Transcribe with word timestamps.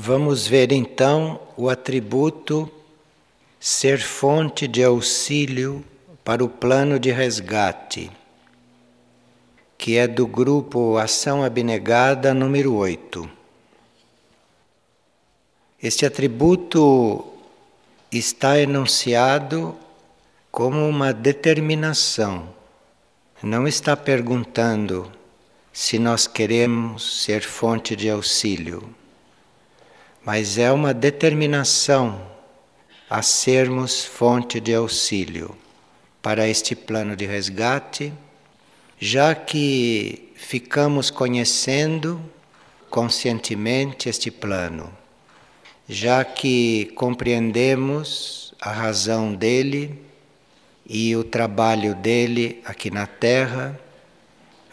Vamos 0.00 0.46
ver 0.46 0.70
então 0.70 1.40
o 1.56 1.68
atributo 1.68 2.70
ser 3.58 3.98
fonte 3.98 4.68
de 4.68 4.84
auxílio 4.84 5.84
para 6.22 6.44
o 6.44 6.48
plano 6.48 7.00
de 7.00 7.10
resgate, 7.10 8.08
que 9.76 9.96
é 9.96 10.06
do 10.06 10.24
grupo 10.24 10.96
Ação 10.98 11.42
Abnegada 11.42 12.32
número 12.32 12.74
8. 12.74 13.28
Este 15.82 16.06
atributo 16.06 17.24
está 18.12 18.56
enunciado 18.56 19.74
como 20.48 20.88
uma 20.88 21.12
determinação. 21.12 22.48
Não 23.42 23.66
está 23.66 23.96
perguntando 23.96 25.10
se 25.72 25.98
nós 25.98 26.28
queremos 26.28 27.24
ser 27.24 27.42
fonte 27.42 27.96
de 27.96 28.08
auxílio 28.08 28.96
mas 30.28 30.58
é 30.58 30.70
uma 30.70 30.92
determinação 30.92 32.20
a 33.08 33.22
sermos 33.22 34.04
fonte 34.04 34.60
de 34.60 34.74
auxílio 34.74 35.56
para 36.20 36.46
este 36.46 36.76
plano 36.76 37.16
de 37.16 37.24
resgate, 37.24 38.12
já 39.00 39.34
que 39.34 40.30
ficamos 40.34 41.10
conhecendo 41.10 42.20
conscientemente 42.90 44.10
este 44.10 44.30
plano, 44.30 44.92
já 45.88 46.22
que 46.26 46.92
compreendemos 46.94 48.52
a 48.60 48.70
razão 48.70 49.34
dele 49.34 49.98
e 50.86 51.16
o 51.16 51.24
trabalho 51.24 51.94
dele 51.94 52.60
aqui 52.66 52.90
na 52.90 53.06
Terra, 53.06 53.80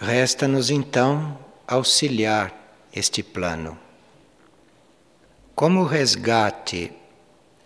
resta-nos 0.01 0.69
então 0.69 1.39
auxiliar 1.65 2.53
este 2.93 3.23
plano. 3.23 3.84
Como 5.55 5.83
o 5.83 5.85
resgate 5.85 6.91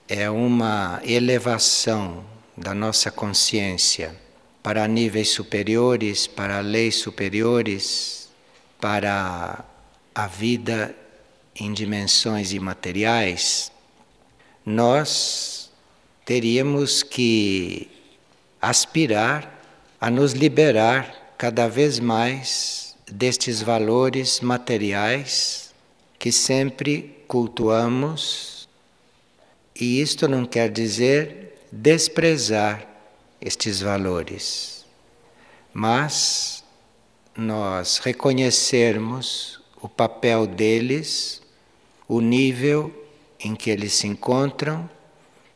é 0.08 0.30
uma 0.30 1.02
elevação 1.04 2.24
da 2.56 2.72
nossa 2.72 3.10
consciência 3.10 4.16
para 4.62 4.88
níveis 4.88 5.30
superiores, 5.30 6.28
para 6.28 6.60
leis 6.60 6.98
superiores, 6.98 8.30
para 8.80 9.66
a 10.14 10.28
vida 10.28 10.96
em 11.56 11.74
dimensões 11.74 12.54
imateriais, 12.54 13.72
nós 14.64 15.72
teríamos 16.24 17.02
que 17.02 17.90
aspirar 18.62 19.64
a 20.00 20.12
nos 20.12 20.34
liberar 20.34 21.34
cada 21.40 21.68
vez 21.68 21.98
mais 21.98 22.96
destes 23.12 23.64
valores 23.64 24.42
materiais 24.42 25.74
que 26.20 26.32
sempre 26.32 27.19
cultuamos, 27.30 28.68
e 29.80 30.02
isto 30.02 30.28
não 30.28 30.48
quer 30.48 30.68
dizer 30.68 31.60
desprezar 31.72 32.88
estes 33.40 33.82
valores, 33.82 34.84
mas 35.72 36.64
nós 37.38 38.00
reconhecermos 38.00 39.62
o 39.80 39.88
papel 39.88 40.48
deles, 40.48 41.40
o 42.08 42.20
nível 42.20 42.92
em 43.40 43.56
que 43.56 43.70
eles 43.70 43.94
se 43.94 44.08
encontram 44.08 44.90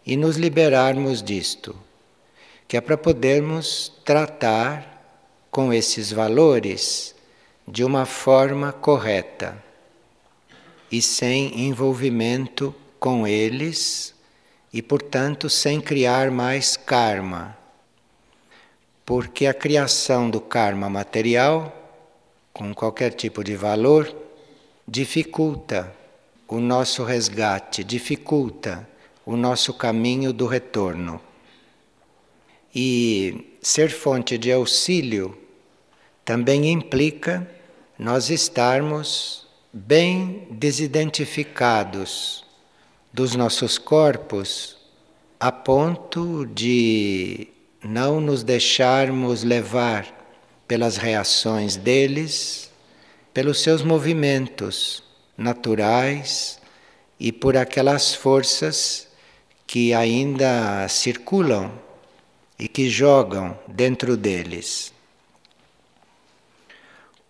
e 0.05 0.15
nos 0.15 0.37
liberarmos 0.37 1.23
disto, 1.23 1.75
que 2.67 2.77
é 2.77 2.81
para 2.81 2.99
podermos 2.99 3.91
tratar 4.05 5.25
com 5.49 5.73
esses 5.73 6.11
valores 6.11 7.15
de 7.67 7.83
uma 7.83 8.05
forma 8.05 8.71
correta 8.71 9.62
e 10.93 11.01
sem 11.01 11.65
envolvimento 11.65 12.71
com 12.99 13.25
eles 13.25 14.13
e, 14.71 14.79
portanto, 14.79 15.49
sem 15.49 15.81
criar 15.81 16.29
mais 16.29 16.77
karma. 16.77 17.57
Porque 19.03 19.47
a 19.47 19.55
criação 19.55 20.29
do 20.29 20.39
karma 20.39 20.91
material, 20.91 21.75
com 22.53 22.75
qualquer 22.75 23.09
tipo 23.09 23.43
de 23.43 23.55
valor, 23.55 24.15
dificulta 24.87 25.91
o 26.47 26.59
nosso 26.59 27.03
resgate, 27.03 27.83
dificulta 27.83 28.87
o 29.25 29.35
nosso 29.35 29.73
caminho 29.73 30.31
do 30.31 30.45
retorno. 30.45 31.19
E 32.75 33.57
ser 33.63 33.89
fonte 33.89 34.37
de 34.37 34.51
auxílio 34.51 35.35
também 36.23 36.71
implica 36.71 37.49
nós 37.97 38.29
estarmos 38.29 39.42
bem 39.75 40.47
desidentificados 40.51 42.45
dos 43.11 43.35
nossos 43.35 43.79
corpos, 43.79 44.77
a 45.39 45.51
ponto 45.51 46.45
de 46.45 47.47
não 47.83 48.21
nos 48.21 48.43
deixarmos 48.43 49.43
levar 49.43 50.05
pelas 50.67 50.97
reações 50.97 51.75
deles, 51.75 52.71
pelos 53.33 53.63
seus 53.63 53.81
movimentos 53.81 55.01
naturais 55.35 56.59
e 57.19 57.31
por 57.31 57.57
aquelas 57.57 58.13
forças 58.13 59.07
que 59.65 59.91
ainda 59.91 60.87
circulam 60.87 61.71
e 62.59 62.67
que 62.67 62.91
jogam 62.91 63.57
dentro 63.67 64.15
deles. 64.15 64.93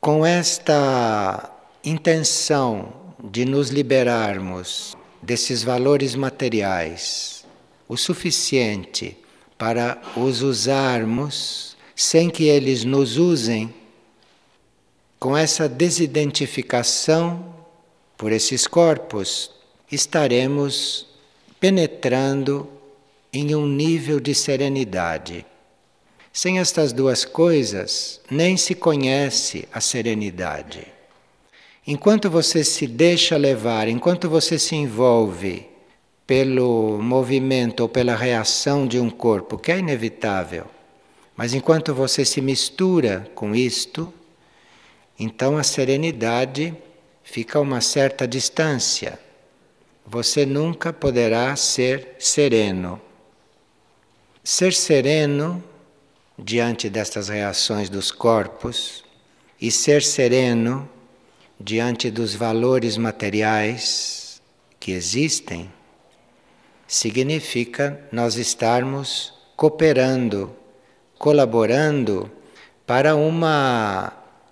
Com 0.02 0.26
esta 0.26 1.53
intenção 1.84 2.94
de 3.22 3.44
nos 3.44 3.70
liberarmos 3.70 4.96
desses 5.22 5.64
valores 5.64 6.16
materiais 6.16 7.46
o 7.88 7.98
suficiente 7.98 9.18
para 9.58 10.02
os 10.16 10.42
usarmos 10.42 11.76
sem 11.96 12.30
que 12.30 12.46
eles 12.46 12.84
nos 12.84 13.18
usem, 13.18 13.74
com 15.20 15.38
essa 15.38 15.70
desidentificação 15.70 17.54
por 18.18 18.32
esses 18.32 18.66
corpos, 18.66 19.52
estaremos 19.92 21.08
penetrando 21.60 22.68
em 23.32 23.56
um 23.56 23.68
nível 23.68 24.20
de 24.20 24.34
serenidade. 24.34 25.46
Sem 26.32 26.60
estas 26.60 26.92
duas 26.92 27.26
coisas, 27.26 28.22
nem 28.30 28.58
se 28.58 28.74
conhece 28.74 29.68
a 29.72 29.80
serenidade. 29.80 30.88
Enquanto 31.86 32.30
você 32.30 32.64
se 32.64 32.88
deixa 32.88 33.36
levar, 33.36 33.90
enquanto 33.90 34.30
você 34.30 34.58
se 34.58 34.74
envolve 34.74 35.68
pelo 36.26 36.98
movimento 37.02 37.82
ou 37.82 37.90
pela 37.90 38.16
reação 38.16 38.88
de 38.88 38.98
um 38.98 39.10
corpo, 39.10 39.58
que 39.58 39.70
é 39.70 39.80
inevitável, 39.80 40.66
mas 41.36 41.54
enquanto 41.54 41.94
você 41.94 42.24
se 42.24 42.40
mistura 42.40 43.30
com 43.36 43.54
isto, 43.54 44.14
então 45.20 45.58
a 45.58 45.64
serenidade 45.64 46.74
fica 47.22 47.60
a 47.60 47.62
uma 47.62 47.82
certa 47.82 48.26
distância. 48.26 49.20
Você 50.06 50.46
nunca 50.46 50.94
poderá 50.94 51.54
ser 51.58 52.16
sereno. 52.18 53.02
Ser 54.42 54.74
sereno 54.74 55.62
diante 56.40 56.90
destas 56.90 57.28
reações 57.28 57.90
dos 57.90 58.10
corpos 58.10 59.04
e 59.60 59.70
ser 59.70 60.02
sereno 60.02 60.90
diante 61.64 62.12
dos 62.12 62.36
valores 62.36 62.98
materiais 62.98 64.42
que 64.80 64.92
existem, 64.92 65.72
significa 66.86 68.02
nós 68.12 68.36
estarmos 68.36 69.34
cooperando, 69.56 70.54
colaborando 71.18 72.30
para 72.86 73.16
uma 73.16 74.12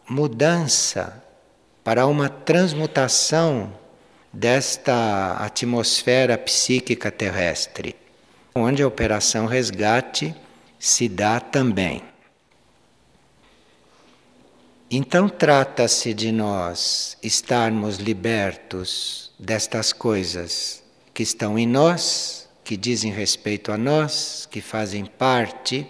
mudança, 0.10 1.22
para 1.84 2.08
uma 2.08 2.30
transmutação 2.30 3.74
desta 4.32 5.34
atmosfera 5.34 6.38
psíquica 6.38 7.12
terrestre, 7.12 7.94
onde 8.56 8.82
a 8.82 8.88
operação 8.88 9.48
resgate 9.48 10.34
se 10.80 11.10
dá 11.10 11.42
também. 11.42 12.11
Então 14.94 15.30
trata-se 15.30 16.14
de 16.14 16.34
nós 16.34 17.18
estarmos 17.24 17.96
libertos 17.96 19.32
destas 19.40 19.94
coisas 19.94 20.84
que 21.14 21.24
estão 21.24 21.58
em 21.58 21.66
nós, 21.66 22.50
que 22.62 22.76
dizem 22.76 23.10
respeito 23.10 23.72
a 23.72 23.78
nós, 23.78 24.46
que 24.52 24.60
fazem 24.60 25.06
parte 25.06 25.88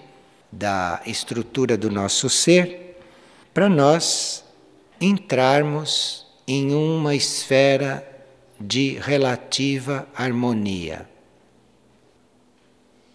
da 0.52 1.02
estrutura 1.04 1.76
do 1.76 1.90
nosso 1.90 2.30
ser, 2.30 3.00
para 3.52 3.68
nós 3.68 4.44
entrarmos 5.00 6.28
em 6.48 6.72
uma 6.72 7.16
esfera 7.16 8.08
de 8.60 9.00
relativa 9.00 10.08
harmonia. 10.14 11.10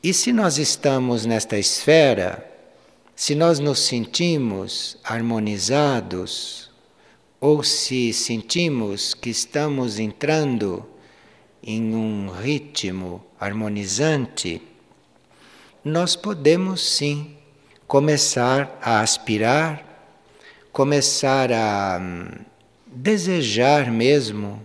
E 0.02 0.12
se 0.12 0.32
nós 0.32 0.58
estamos 0.58 1.24
nesta 1.24 1.56
esfera, 1.56 2.55
se 3.16 3.34
nós 3.34 3.58
nos 3.58 3.78
sentimos 3.78 4.98
harmonizados 5.02 6.70
ou 7.40 7.62
se 7.62 8.12
sentimos 8.12 9.14
que 9.14 9.30
estamos 9.30 9.98
entrando 9.98 10.86
em 11.62 11.94
um 11.94 12.28
ritmo 12.28 13.24
harmonizante, 13.40 14.60
nós 15.82 16.14
podemos 16.14 16.86
sim 16.86 17.38
começar 17.86 18.78
a 18.82 19.00
aspirar, 19.00 19.82
começar 20.70 21.50
a 21.50 21.98
hum, 21.98 22.28
desejar 22.86 23.90
mesmo 23.90 24.60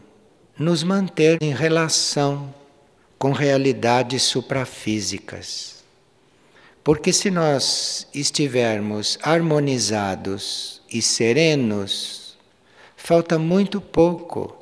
nos 0.60 0.84
manter 0.84 1.38
em 1.42 1.54
relação 1.54 2.54
com 3.18 3.32
realidades 3.32 4.24
suprafísicas. 4.24 5.81
Porque 6.84 7.14
se 7.14 7.30
nós 7.30 8.08
estivermos 8.14 9.20
harmonizados 9.22 10.82
e 10.92 11.02
serenos, 11.02 12.38
falta 12.96 13.38
muito 13.38 13.80
pouco 13.80 14.56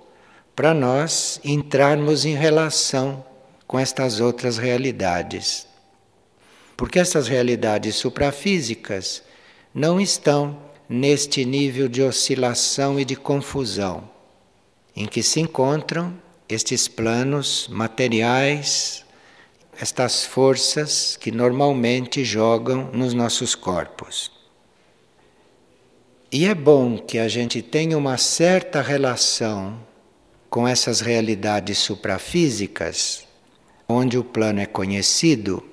para 0.56 0.74
nós 0.74 1.40
entrarmos 1.44 2.26
em 2.26 2.36
relação 2.36 3.26
com 3.66 3.80
estas 3.80 4.20
outras 4.20 4.58
realidades. 4.58 5.66
Porque 6.76 7.00
essas 7.00 7.28
realidades 7.28 7.96
suprafísicas 7.96 9.24
não 9.74 10.00
estão 10.00 10.58
neste 10.90 11.46
nível 11.46 11.88
de 11.88 12.02
oscilação 12.02 13.00
e 13.00 13.06
de 13.06 13.16
confusão 13.16 14.10
em 14.96 15.06
que 15.06 15.24
se 15.24 15.40
encontram 15.40 16.14
estes 16.50 16.88
planos 16.88 17.70
materiais, 17.70 19.06
estas 19.80 20.26
forças 20.26 21.16
que 21.16 21.32
normalmente 21.32 22.26
jogam 22.26 22.90
nos 22.92 23.14
nossos 23.14 23.56
corpos. 23.56 24.30
E 26.30 26.46
é 26.46 26.54
bom 26.54 26.98
que 26.98 27.18
a 27.18 27.30
gente 27.30 27.62
tenha 27.62 27.98
uma 27.98 28.18
certa 28.18 28.82
relação 28.82 29.80
com 30.50 30.68
essas 30.68 31.00
realidades 31.00 31.78
suprafísicas, 31.78 33.26
onde 33.88 34.18
o 34.18 34.24
plano 34.24 34.60
é 34.60 34.66
conhecido, 34.66 35.64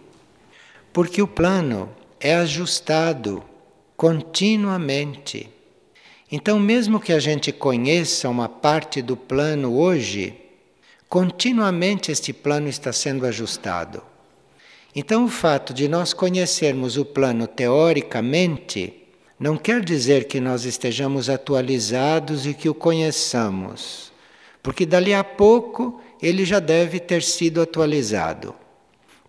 porque 0.93 1.21
o 1.21 1.27
plano 1.27 1.91
é 2.21 2.37
ajustado 2.37 3.43
continuamente. 3.97 5.51
Então, 6.31 6.61
mesmo 6.61 7.01
que 7.01 7.13
a 7.13 7.19
gente 7.19 7.51
conheça 7.51 8.29
uma 8.29 8.49
parte 8.49 9.03
do 9.03 9.17
plano 9.17 9.77
hoje, 9.77 10.46
continuamente 11.09 12.11
este 12.11 12.33
plano 12.33 12.69
está 12.69 12.93
sendo 12.93 13.27
ajustado. 13.27 14.03
Então, 14.95 15.25
o 15.25 15.29
fato 15.29 15.75
de 15.75 15.89
nós 15.89 16.13
conhecermos 16.13 16.97
o 16.97 17.05
plano 17.05 17.47
teoricamente 17.47 18.95
não 19.39 19.57
quer 19.57 19.85
dizer 19.85 20.25
que 20.27 20.41
nós 20.41 20.65
estejamos 20.65 21.29
atualizados 21.29 22.47
e 22.47 22.55
que 22.55 22.69
o 22.69 22.75
conheçamos 22.75 24.07
porque 24.67 24.85
dali 24.85 25.15
a 25.15 25.23
pouco 25.23 26.01
ele 26.21 26.45
já 26.45 26.59
deve 26.59 26.99
ter 26.99 27.23
sido 27.23 27.63
atualizado. 27.63 28.53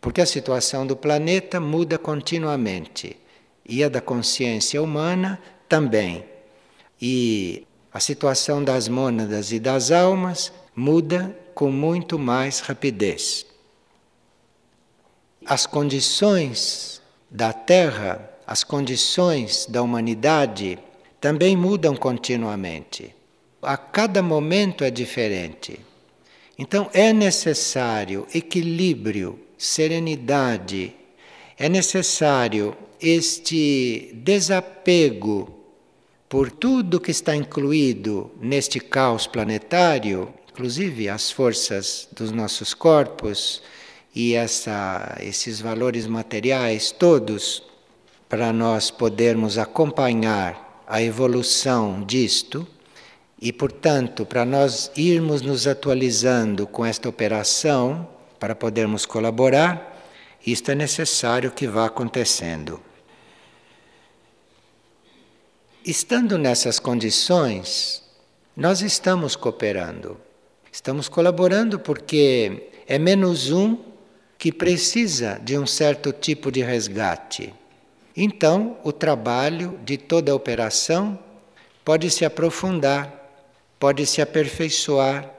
Porque 0.02 0.20
a 0.20 0.26
situação 0.26 0.88
do 0.88 0.96
planeta 0.96 1.60
muda 1.60 1.96
continuamente 1.96 3.16
e 3.64 3.84
a 3.84 3.88
da 3.88 4.02
consciência 4.02 4.82
humana 4.82 5.40
também. 5.70 6.26
E 7.00 7.68
a 7.94 8.00
situação 8.00 8.64
das 8.64 8.88
mônadas 8.88 9.52
e 9.52 9.60
das 9.60 9.92
almas 9.92 10.52
muda 10.76 11.38
com 11.58 11.72
muito 11.72 12.20
mais 12.20 12.60
rapidez. 12.60 13.46
As 15.46 15.66
condições 15.66 17.02
da 17.30 17.52
Terra, 17.52 18.30
as 18.46 18.64
condições 18.64 19.66
da 19.66 19.82
humanidade 19.82 20.78
também 21.20 21.58
mudam 21.58 21.96
continuamente 21.96 23.18
a 23.62 23.76
cada 23.76 24.22
momento 24.22 24.84
é 24.84 24.90
diferente. 24.90 25.80
Então 26.58 26.90
é 26.94 27.12
necessário 27.12 28.26
equilíbrio, 28.34 29.40
serenidade, 29.58 30.96
é 31.58 31.68
necessário 31.68 32.76
este 33.02 34.12
desapego 34.14 35.54
por 36.30 36.52
tudo 36.52 37.00
que 37.00 37.12
está 37.12 37.36
incluído 37.36 38.32
neste 38.40 38.80
caos 38.80 39.28
planetário, 39.28 40.34
inclusive 40.58 41.08
as 41.08 41.30
forças 41.30 42.10
dos 42.12 42.32
nossos 42.32 42.74
corpos 42.74 43.62
e 44.16 44.34
essa, 44.34 45.16
esses 45.22 45.62
valores 45.62 46.08
materiais 46.08 46.90
todos, 46.90 47.62
para 48.28 48.52
nós 48.52 48.90
podermos 48.90 49.60
acompanhar 49.60 50.84
a 50.88 51.00
evolução 51.00 52.04
disto 52.04 52.68
e, 53.40 53.54
portanto, 53.54 54.26
para 54.26 54.44
nós 54.44 54.90
irmos 54.98 55.44
nos 55.44 55.68
atualizando 55.68 56.66
com 56.66 56.84
esta 56.84 57.08
operação, 57.08 58.10
para 58.40 58.56
podermos 58.56 59.06
colaborar, 59.06 60.10
isto 60.44 60.72
é 60.72 60.76
necessário 60.76 61.52
que 61.52 61.68
vá 61.68 61.86
acontecendo. 61.86 62.82
Estando 65.86 66.36
nessas 66.36 66.80
condições, 66.80 68.02
nós 68.56 68.82
estamos 68.82 69.36
cooperando. 69.36 70.26
Estamos 70.78 71.10
colaborando 71.10 71.80
porque 71.80 72.70
é 72.86 73.00
menos 73.00 73.50
um 73.52 73.80
que 74.38 74.52
precisa 74.52 75.42
de 75.44 75.58
um 75.58 75.66
certo 75.66 76.14
tipo 76.14 76.52
de 76.52 76.62
resgate. 76.62 77.52
Então, 78.16 78.78
o 78.84 78.92
trabalho 78.92 79.80
de 79.84 79.98
toda 79.98 80.32
a 80.32 80.36
operação 80.36 81.18
pode 81.84 82.12
se 82.12 82.24
aprofundar 82.24 83.18
pode 83.80 84.06
se 84.06 84.22
aperfeiçoar, 84.22 85.32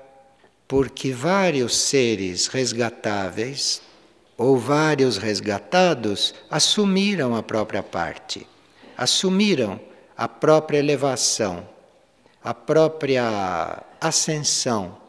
porque 0.66 1.12
vários 1.12 1.76
seres 1.76 2.48
resgatáveis 2.48 3.80
ou 4.36 4.58
vários 4.58 5.18
resgatados 5.18 6.34
assumiram 6.50 7.36
a 7.36 7.44
própria 7.44 7.82
parte, 7.82 8.44
assumiram 8.96 9.78
a 10.16 10.26
própria 10.26 10.78
elevação, 10.78 11.64
a 12.42 12.52
própria 12.52 13.84
ascensão. 14.00 15.07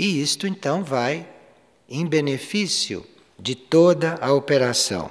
E 0.00 0.22
isto 0.22 0.46
então 0.46 0.82
vai 0.82 1.28
em 1.86 2.06
benefício 2.06 3.06
de 3.38 3.54
toda 3.54 4.14
a 4.18 4.32
operação. 4.32 5.10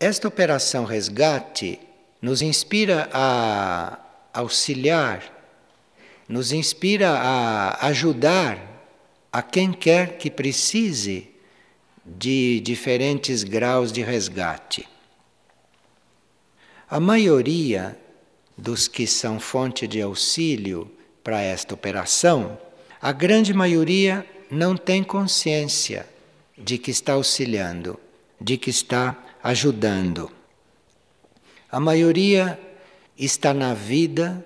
Esta 0.00 0.26
operação 0.26 0.84
resgate 0.84 1.78
nos 2.20 2.42
inspira 2.42 3.08
a 3.12 3.96
auxiliar, 4.34 5.22
nos 6.28 6.50
inspira 6.50 7.10
a 7.10 7.86
ajudar 7.86 8.58
a 9.32 9.40
quem 9.40 9.72
quer 9.72 10.18
que 10.18 10.28
precise 10.28 11.30
de 12.04 12.58
diferentes 12.58 13.44
graus 13.44 13.92
de 13.92 14.02
resgate. 14.02 14.88
A 16.90 16.98
maioria 16.98 17.96
dos 18.58 18.88
que 18.88 19.06
são 19.06 19.38
fonte 19.38 19.86
de 19.86 20.02
auxílio 20.02 20.90
para 21.22 21.40
esta 21.40 21.74
operação, 21.74 22.58
a 23.00 23.12
grande 23.12 23.52
maioria 23.52 24.26
não 24.50 24.76
tem 24.76 25.02
consciência 25.02 26.06
de 26.56 26.78
que 26.78 26.90
está 26.90 27.14
auxiliando, 27.14 27.98
de 28.40 28.56
que 28.56 28.70
está 28.70 29.16
ajudando. 29.42 30.30
A 31.70 31.80
maioria 31.80 32.60
está 33.18 33.54
na 33.54 33.74
vida 33.74 34.44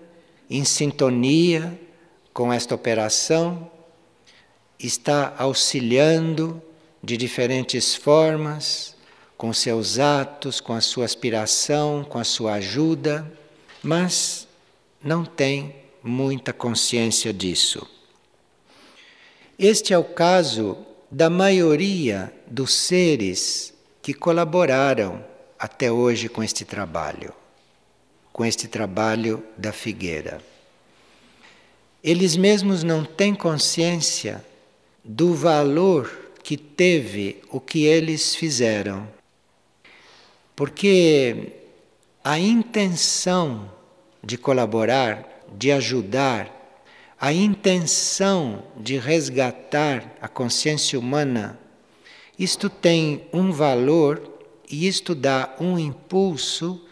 em 0.48 0.64
sintonia 0.64 1.78
com 2.32 2.52
esta 2.52 2.74
operação, 2.74 3.70
está 4.78 5.34
auxiliando 5.38 6.62
de 7.02 7.16
diferentes 7.16 7.94
formas, 7.94 8.94
com 9.36 9.52
seus 9.52 9.98
atos, 9.98 10.60
com 10.60 10.72
a 10.72 10.80
sua 10.80 11.04
aspiração, 11.04 12.04
com 12.04 12.18
a 12.18 12.24
sua 12.24 12.54
ajuda, 12.54 13.30
mas 13.82 14.48
não 15.02 15.24
tem 15.24 15.74
muita 16.06 16.52
consciência 16.52 17.32
disso. 17.32 17.86
Este 19.58 19.92
é 19.92 19.98
o 19.98 20.04
caso 20.04 20.78
da 21.10 21.28
maioria 21.28 22.32
dos 22.46 22.74
seres 22.74 23.74
que 24.02 24.14
colaboraram 24.14 25.24
até 25.58 25.90
hoje 25.90 26.28
com 26.28 26.42
este 26.42 26.64
trabalho 26.64 27.32
com 28.36 28.44
este 28.44 28.68
trabalho 28.68 29.42
da 29.56 29.72
figueira. 29.72 30.42
Eles 32.04 32.36
mesmos 32.36 32.82
não 32.82 33.02
têm 33.02 33.34
consciência 33.34 34.44
do 35.02 35.32
valor 35.32 36.34
que 36.42 36.54
teve 36.54 37.42
o 37.50 37.58
que 37.58 37.86
eles 37.86 38.34
fizeram. 38.36 39.08
Porque 40.54 41.54
a 42.22 42.38
intenção 42.38 43.72
de 44.22 44.36
colaborar, 44.36 45.35
de 45.56 45.72
ajudar, 45.72 46.52
a 47.18 47.32
intenção 47.32 48.62
de 48.76 48.98
resgatar 48.98 50.16
a 50.20 50.28
consciência 50.28 50.98
humana, 50.98 51.58
isto 52.38 52.68
tem 52.68 53.26
um 53.32 53.50
valor 53.50 54.22
e 54.70 54.86
isto 54.86 55.14
dá 55.14 55.54
um 55.58 55.78
impulso 55.78 56.84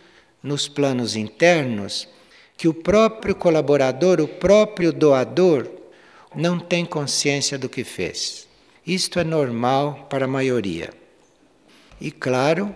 nos 0.43 0.69
planos 0.69 1.17
internos 1.17 2.09
que 2.57 2.69
o 2.69 2.75
próprio 2.75 3.35
colaborador, 3.35 4.21
o 4.21 4.29
próprio 4.29 4.93
doador, 4.93 5.69
não 6.35 6.59
tem 6.59 6.85
consciência 6.85 7.59
do 7.59 7.69
que 7.69 7.85
fez. 7.85 8.49
Isto 8.87 9.19
é 9.19 9.25
normal 9.25 10.07
para 10.09 10.25
a 10.25 10.29
maioria. 10.29 10.91
E 12.01 12.11
claro 12.11 12.75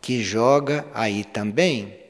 que 0.00 0.22
joga 0.22 0.86
aí 0.92 1.24
também 1.24 2.03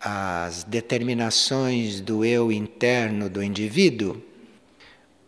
as 0.00 0.64
determinações 0.64 2.00
do 2.00 2.24
eu 2.24 2.52
interno 2.52 3.28
do 3.28 3.42
indivíduo, 3.42 4.22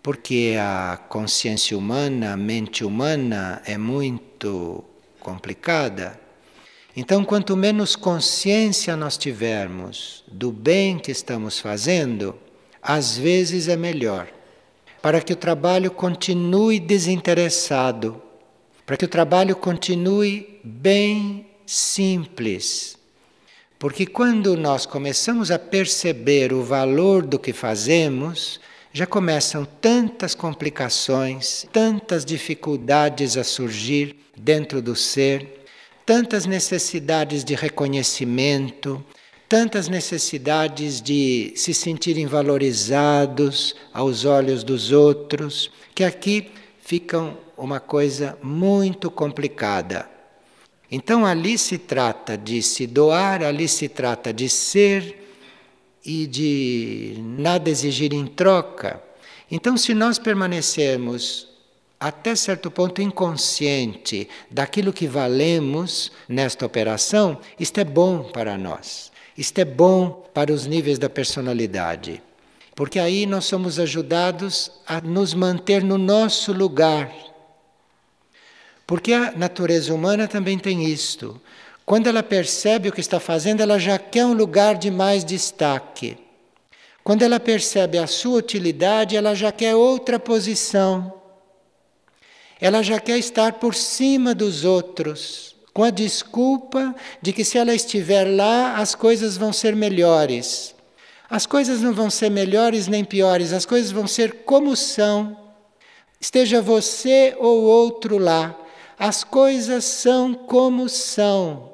porque 0.03 0.57
a 0.59 0.99
consciência 1.09 1.77
humana, 1.77 2.33
a 2.33 2.37
mente 2.37 2.85
humana 2.85 3.61
é 3.67 3.77
muito 3.77 4.85
complicada. 5.19 6.19
Então, 6.97 7.25
quanto 7.25 7.57
menos 7.57 7.95
consciência 7.95 8.97
nós 8.97 9.17
tivermos 9.17 10.25
do 10.27 10.50
bem 10.50 10.99
que 10.99 11.11
estamos 11.11 11.59
fazendo, 11.59 12.37
às 12.83 13.17
vezes 13.17 13.69
é 13.69 13.77
melhor, 13.77 14.29
para 15.03 15.21
que 15.21 15.33
o 15.33 15.37
trabalho 15.37 15.91
continue 15.91 16.81
desinteressado, 16.81 18.21
para 18.87 18.97
que 18.97 19.05
o 19.05 19.09
trabalho 19.09 19.55
continue 19.55 20.61
bem 20.65 21.47
simples. 21.67 23.00
Porque 23.81 24.05
quando 24.05 24.59
nós 24.59 24.85
começamos 24.85 25.51
a 25.51 25.59
perceber 25.59 26.53
o 26.53 26.63
valor 26.63 27.25
do 27.25 27.39
que 27.39 27.51
fazemos, 27.51 28.61
já 28.93 29.07
começam 29.07 29.67
tantas 29.81 30.35
complicações, 30.35 31.65
tantas 31.73 32.23
dificuldades 32.23 33.39
a 33.39 33.43
surgir 33.43 34.17
dentro 34.37 34.83
do 34.83 34.95
ser, 34.95 35.65
tantas 36.05 36.45
necessidades 36.45 37.43
de 37.43 37.55
reconhecimento, 37.55 39.03
tantas 39.49 39.89
necessidades 39.89 41.01
de 41.01 41.55
se 41.57 41.73
sentirem 41.73 42.27
valorizados 42.27 43.75
aos 43.95 44.27
olhos 44.27 44.63
dos 44.63 44.93
outros, 44.93 45.71
que 45.95 46.05
aqui 46.05 46.51
ficam 46.83 47.35
uma 47.57 47.81
coisa 47.81 48.37
muito 48.43 49.11
complicada. 49.11 50.20
Então 50.91 51.25
ali 51.25 51.57
se 51.57 51.79
trata 51.79 52.37
de 52.37 52.63
se 52.63 52.87
doar, 52.87 53.43
ali 53.43 53.69
se 53.69 53.89
trata 53.89 54.33
de 54.33 54.49
ser 54.49 55.21
e 56.05 56.27
de 56.27 57.15
nada 57.19 57.71
exigir 57.71 58.13
em 58.13 58.27
troca. 58.27 59.03
Então, 59.51 59.77
se 59.77 59.95
nós 59.95 60.19
permanecermos 60.19 61.49
até 61.99 62.35
certo 62.35 62.71
ponto 62.71 63.03
inconsciente 63.03 64.29
daquilo 64.51 64.93
que 64.93 65.07
valemos 65.07 66.11
nesta 66.29 66.65
operação, 66.65 67.39
isto 67.59 67.79
é 67.79 67.85
bom 67.85 68.23
para 68.23 68.57
nós. 68.57 69.13
Isto 69.37 69.59
é 69.59 69.65
bom 69.65 70.27
para 70.33 70.53
os 70.53 70.67
níveis 70.67 70.99
da 70.99 71.11
personalidade. 71.11 72.23
Porque 72.75 72.99
aí 72.99 73.27
nós 73.27 73.45
somos 73.45 73.79
ajudados 73.79 74.71
a 74.87 75.01
nos 75.01 75.35
manter 75.35 75.83
no 75.83 75.99
nosso 75.99 76.53
lugar. 76.53 77.13
Porque 78.91 79.13
a 79.13 79.31
natureza 79.31 79.95
humana 79.95 80.27
também 80.27 80.59
tem 80.59 80.85
isto. 80.85 81.41
Quando 81.87 82.09
ela 82.09 82.25
percebe 82.25 82.89
o 82.89 82.93
que 82.93 83.01
está 83.01 83.21
fazendo, 83.21 83.61
ela 83.61 83.79
já 83.79 83.97
quer 84.01 84.27
um 84.27 84.33
lugar 84.33 84.75
de 84.75 84.91
mais 84.91 85.25
destaque. 85.25 86.19
Quando 87.05 87.23
ela 87.23 87.39
percebe 87.39 87.99
a 87.99 88.09
sua 88.09 88.39
utilidade, 88.39 89.17
ela 89.17 89.33
já 89.33 89.53
quer 89.53 89.77
outra 89.77 90.19
posição. 90.19 91.15
Ela 92.61 92.83
já 92.83 92.99
quer 92.99 93.17
estar 93.17 93.53
por 93.61 93.77
cima 93.77 94.35
dos 94.35 94.65
outros, 94.65 95.55
com 95.73 95.85
a 95.85 95.91
desculpa 95.91 96.93
de 97.23 97.33
que 97.33 97.45
se 97.45 97.59
ela 97.59 97.73
estiver 97.73 98.25
lá, 98.25 98.75
as 98.75 98.97
coisas 98.97 99.37
vão 99.37 99.53
ser 99.53 99.77
melhores. 99.77 100.75
As 101.31 101.47
coisas 101.47 101.81
não 101.81 101.93
vão 101.93 102.11
ser 102.11 102.29
melhores 102.29 102.89
nem 102.89 103.05
piores, 103.05 103.53
as 103.53 103.65
coisas 103.65 103.93
vão 103.93 104.09
ser 104.09 104.43
como 104.45 104.75
são. 104.75 105.39
Esteja 106.21 106.61
você 106.61 107.37
ou 107.39 107.63
outro 107.63 108.19
lá, 108.19 108.57
as 109.00 109.25
coisas 109.25 109.83
são 109.87 110.35
como 110.35 110.87
são. 110.87 111.73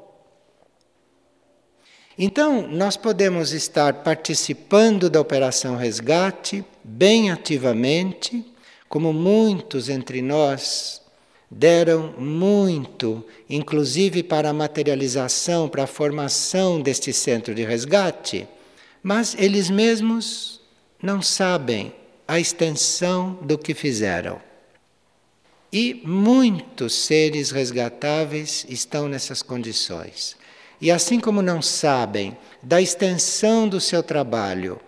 Então, 2.17 2.69
nós 2.69 2.97
podemos 2.97 3.53
estar 3.53 4.05
participando 4.05 5.11
da 5.11 5.21
Operação 5.21 5.77
Resgate 5.77 6.65
bem 6.85 7.33
ativamente, 7.33 8.47
como 8.89 9.13
muitos 9.13 9.89
entre 9.89 10.23
nós 10.23 11.03
deram 11.51 12.15
muito, 12.17 13.25
inclusive 13.51 14.23
para 14.23 14.51
a 14.51 14.55
materialização, 14.55 15.69
para 15.69 15.83
a 15.83 15.89
formação 15.89 16.81
deste 16.81 17.13
centro 17.13 17.57
de 17.57 17.65
resgate, 17.65 18.47
mas 19.03 19.35
eles 19.37 19.69
mesmos 19.69 20.61
não 21.03 21.21
sabem 21.21 21.93
a 22.27 22.39
extensão 22.39 23.37
do 23.43 23.59
que 23.59 23.75
fizeram. 23.75 24.46
E 25.73 26.01
muitos 26.05 26.95
seres 26.95 27.51
resgatáveis 27.51 28.65
estão 28.69 29.09
nessas 29.09 29.43
condições. 29.43 30.37
E 30.81 30.91
assim 30.91 31.19
como 31.19 31.43
não 31.43 31.61
sabem 31.61 32.37
da 32.63 32.81
extensão 32.81 33.69
do 33.69 33.81
seu 33.81 34.03
trabalho, 34.03 34.81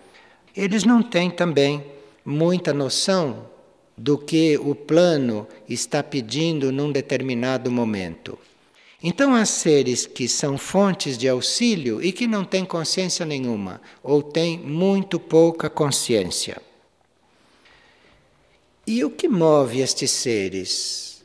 eles 0.57 0.85
não 0.85 1.03
têm 1.03 1.31
também 1.31 1.85
muita 2.25 2.73
noção 2.73 3.47
do 3.97 4.17
que 4.17 4.57
o 4.59 4.75
plano 4.75 5.47
está 5.69 6.03
pedindo 6.03 6.71
num 6.71 6.93
determinado 6.93 7.71
momento. 7.71 8.39
Então, 9.03 9.35
há 9.35 9.45
seres 9.45 10.07
que 10.07 10.29
são 10.29 10.59
fontes 10.59 11.17
de 11.17 11.29
auxílio 11.29 12.03
e 12.03 12.11
que 12.11 12.27
não 12.27 12.45
têm 12.45 12.65
consciência 12.65 13.25
nenhuma, 13.25 13.81
ou 14.03 14.23
têm 14.23 14.59
muito 14.59 15.21
pouca 15.21 15.71
consciência. 15.71 16.61
E 18.89 19.05
o 19.05 19.11
que 19.11 19.29
move 19.29 19.81
estes 19.81 20.11
seres 20.11 21.23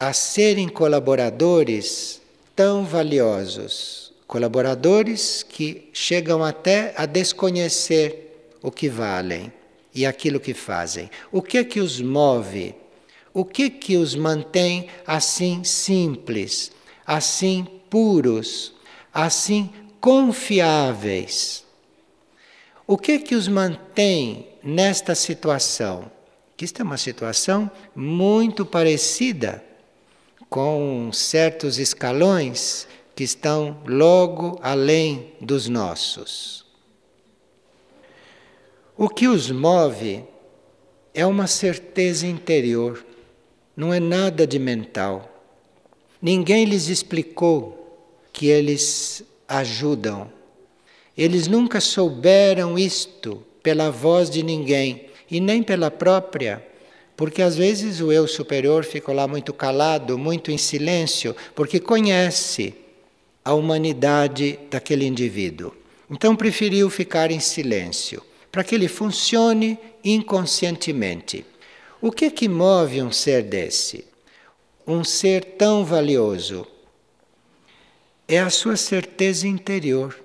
a 0.00 0.12
serem 0.12 0.68
colaboradores 0.68 2.20
tão 2.56 2.84
valiosos? 2.84 4.02
colaboradores 4.32 5.42
que 5.42 5.90
chegam 5.92 6.42
até 6.42 6.94
a 6.96 7.04
desconhecer 7.04 8.48
o 8.62 8.70
que 8.70 8.88
valem 8.88 9.52
e 9.94 10.06
aquilo 10.06 10.40
que 10.40 10.54
fazem. 10.54 11.10
O 11.30 11.42
que 11.42 11.58
é 11.58 11.64
que 11.64 11.80
os 11.80 12.00
move? 12.00 12.74
O 13.34 13.44
que 13.44 13.64
é 13.64 13.68
que 13.68 13.98
os 13.98 14.14
mantém 14.14 14.88
assim 15.06 15.62
simples, 15.64 16.72
assim 17.06 17.66
puros, 17.90 18.72
assim 19.12 19.68
confiáveis? 20.00 21.62
O 22.86 22.96
que 22.96 23.12
é 23.12 23.18
que 23.18 23.34
os 23.34 23.46
mantém 23.46 24.48
nesta 24.64 25.14
situação? 25.14 26.10
Que 26.62 26.80
é 26.80 26.84
uma 26.84 26.96
situação 26.96 27.68
muito 27.92 28.64
parecida 28.64 29.64
com 30.48 31.10
certos 31.12 31.76
escalões 31.76 32.86
que 33.16 33.24
estão 33.24 33.82
logo 33.84 34.60
além 34.62 35.32
dos 35.40 35.68
nossos. 35.68 36.64
O 38.96 39.08
que 39.08 39.26
os 39.26 39.50
move 39.50 40.22
é 41.12 41.26
uma 41.26 41.48
certeza 41.48 42.28
interior, 42.28 43.04
não 43.76 43.92
é 43.92 43.98
nada 43.98 44.46
de 44.46 44.60
mental. 44.60 45.28
Ninguém 46.20 46.64
lhes 46.64 46.86
explicou 46.86 48.06
que 48.32 48.46
eles 48.46 49.24
ajudam. 49.48 50.30
Eles 51.18 51.48
nunca 51.48 51.80
souberam 51.80 52.78
isto 52.78 53.42
pela 53.64 53.90
voz 53.90 54.30
de 54.30 54.44
ninguém 54.44 55.10
e 55.32 55.40
nem 55.40 55.64
pela 55.64 55.90
própria 55.90 56.62
porque 57.16 57.42
às 57.42 57.56
vezes 57.56 58.00
o 58.00 58.10
eu 58.10 58.26
superior 58.26 58.84
fica 58.84 59.12
lá 59.12 59.28
muito 59.28 59.52
calado, 59.52 60.18
muito 60.18 60.50
em 60.50 60.58
silêncio, 60.58 61.36
porque 61.54 61.78
conhece 61.78 62.74
a 63.44 63.54
humanidade 63.54 64.58
daquele 64.70 65.06
indivíduo. 65.06 65.72
Então 66.10 66.34
preferiu 66.34 66.88
ficar 66.90 67.30
em 67.30 67.40
silêncio, 67.40 68.22
para 68.50 68.64
que 68.64 68.74
ele 68.74 68.88
funcione 68.88 69.78
inconscientemente. 70.04 71.44
O 72.00 72.10
que 72.10 72.24
é 72.24 72.30
que 72.30 72.48
move 72.48 73.00
um 73.00 73.12
ser 73.12 73.42
desse? 73.42 74.04
Um 74.86 75.04
ser 75.04 75.44
tão 75.44 75.84
valioso? 75.84 76.66
É 78.26 78.40
a 78.40 78.50
sua 78.50 78.76
certeza 78.76 79.46
interior 79.46 80.18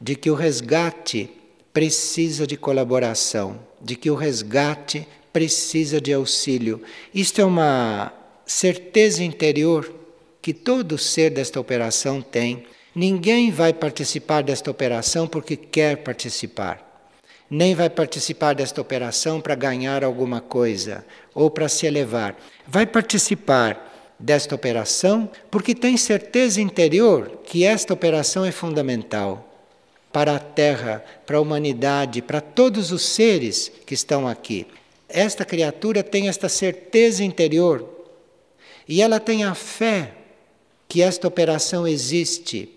de 0.00 0.14
que 0.14 0.30
o 0.30 0.34
resgate 0.34 1.30
precisa 1.72 2.46
de 2.46 2.56
colaboração, 2.56 3.58
de 3.84 3.94
que 3.94 4.10
o 4.10 4.14
resgate 4.14 5.06
precisa 5.32 6.00
de 6.00 6.12
auxílio. 6.12 6.82
Isto 7.14 7.42
é 7.42 7.44
uma 7.44 8.12
certeza 8.46 9.22
interior 9.22 9.92
que 10.40 10.54
todo 10.54 10.96
ser 10.96 11.30
desta 11.30 11.60
operação 11.60 12.22
tem. 12.22 12.64
Ninguém 12.94 13.50
vai 13.50 13.72
participar 13.72 14.42
desta 14.42 14.70
operação 14.70 15.26
porque 15.26 15.56
quer 15.56 15.98
participar. 15.98 16.82
Nem 17.50 17.74
vai 17.74 17.90
participar 17.90 18.54
desta 18.54 18.80
operação 18.80 19.40
para 19.40 19.54
ganhar 19.54 20.02
alguma 20.02 20.40
coisa 20.40 21.04
ou 21.34 21.50
para 21.50 21.68
se 21.68 21.86
elevar. 21.86 22.36
Vai 22.66 22.86
participar 22.86 24.14
desta 24.18 24.54
operação 24.54 25.30
porque 25.50 25.74
tem 25.74 25.96
certeza 25.96 26.60
interior 26.60 27.40
que 27.44 27.64
esta 27.64 27.92
operação 27.92 28.44
é 28.44 28.50
fundamental 28.50 29.53
para 30.14 30.36
a 30.36 30.38
Terra, 30.38 31.04
para 31.26 31.38
a 31.38 31.40
humanidade, 31.40 32.22
para 32.22 32.40
todos 32.40 32.92
os 32.92 33.02
seres 33.02 33.68
que 33.84 33.94
estão 33.94 34.28
aqui. 34.28 34.64
esta 35.08 35.44
criatura 35.44 36.04
tem 36.04 36.28
esta 36.28 36.48
certeza 36.48 37.24
interior 37.24 37.84
e 38.88 39.02
ela 39.02 39.18
tem 39.18 39.42
a 39.42 39.56
fé 39.56 40.12
que 40.86 41.02
esta 41.02 41.26
operação 41.26 41.84
existe. 41.84 42.68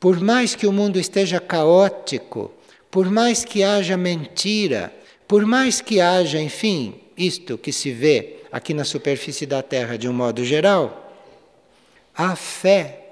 Por 0.00 0.18
mais 0.18 0.54
que 0.54 0.66
o 0.66 0.72
mundo 0.72 0.98
esteja 0.98 1.38
caótico, 1.40 2.50
por 2.90 3.10
mais 3.10 3.44
que 3.44 3.62
haja 3.62 3.98
mentira, 3.98 4.90
por 5.28 5.44
mais 5.44 5.82
que 5.82 6.00
haja, 6.00 6.40
enfim, 6.40 6.94
isto 7.18 7.58
que 7.58 7.70
se 7.70 7.92
vê 7.92 8.36
aqui 8.50 8.72
na 8.72 8.84
superfície 8.84 9.44
da 9.44 9.62
Terra 9.62 9.98
de 9.98 10.08
um 10.08 10.12
modo 10.14 10.42
geral, 10.42 11.12
a 12.14 12.34
fé 12.34 13.02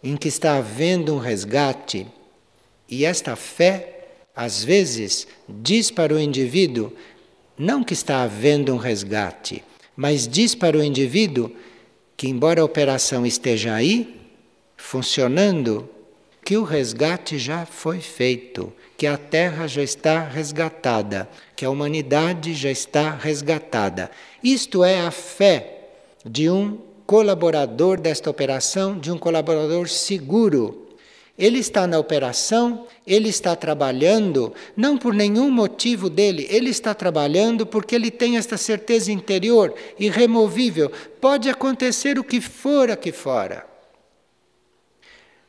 em 0.00 0.16
que 0.16 0.28
está 0.28 0.58
havendo 0.58 1.12
um 1.16 1.18
resgate, 1.18 2.06
e 2.94 3.04
esta 3.04 3.34
fé, 3.34 4.06
às 4.36 4.62
vezes, 4.62 5.26
diz 5.48 5.90
para 5.90 6.14
o 6.14 6.20
indivíduo 6.20 6.92
não 7.58 7.82
que 7.82 7.92
está 7.92 8.22
havendo 8.22 8.72
um 8.72 8.76
resgate, 8.76 9.64
mas 9.96 10.28
diz 10.28 10.54
para 10.54 10.76
o 10.76 10.82
indivíduo 10.82 11.50
que, 12.16 12.28
embora 12.28 12.60
a 12.60 12.64
operação 12.64 13.26
esteja 13.26 13.74
aí, 13.74 14.20
funcionando, 14.76 15.88
que 16.44 16.56
o 16.56 16.62
resgate 16.62 17.38
já 17.38 17.64
foi 17.66 18.00
feito, 18.00 18.72
que 18.96 19.06
a 19.06 19.16
Terra 19.16 19.66
já 19.66 19.82
está 19.82 20.28
resgatada, 20.28 21.28
que 21.56 21.64
a 21.64 21.70
humanidade 21.70 22.54
já 22.54 22.70
está 22.70 23.10
resgatada. 23.10 24.10
Isto 24.42 24.84
é 24.84 25.00
a 25.00 25.10
fé 25.10 25.88
de 26.24 26.50
um 26.50 26.78
colaborador 27.06 28.00
desta 28.00 28.30
operação, 28.30 28.98
de 28.98 29.10
um 29.10 29.18
colaborador 29.18 29.88
seguro 29.88 30.83
ele 31.36 31.58
está 31.58 31.86
na 31.86 31.98
operação, 31.98 32.86
ele 33.04 33.28
está 33.28 33.56
trabalhando, 33.56 34.54
não 34.76 34.96
por 34.96 35.12
nenhum 35.12 35.50
motivo 35.50 36.08
dele, 36.08 36.46
ele 36.48 36.70
está 36.70 36.94
trabalhando 36.94 37.66
porque 37.66 37.94
ele 37.96 38.10
tem 38.10 38.36
esta 38.36 38.56
certeza 38.56 39.10
interior, 39.10 39.74
irremovível. 39.98 40.90
Pode 41.20 41.50
acontecer 41.50 42.18
o 42.20 42.24
que 42.24 42.40
for 42.40 42.88
aqui 42.88 43.10
fora. 43.10 43.66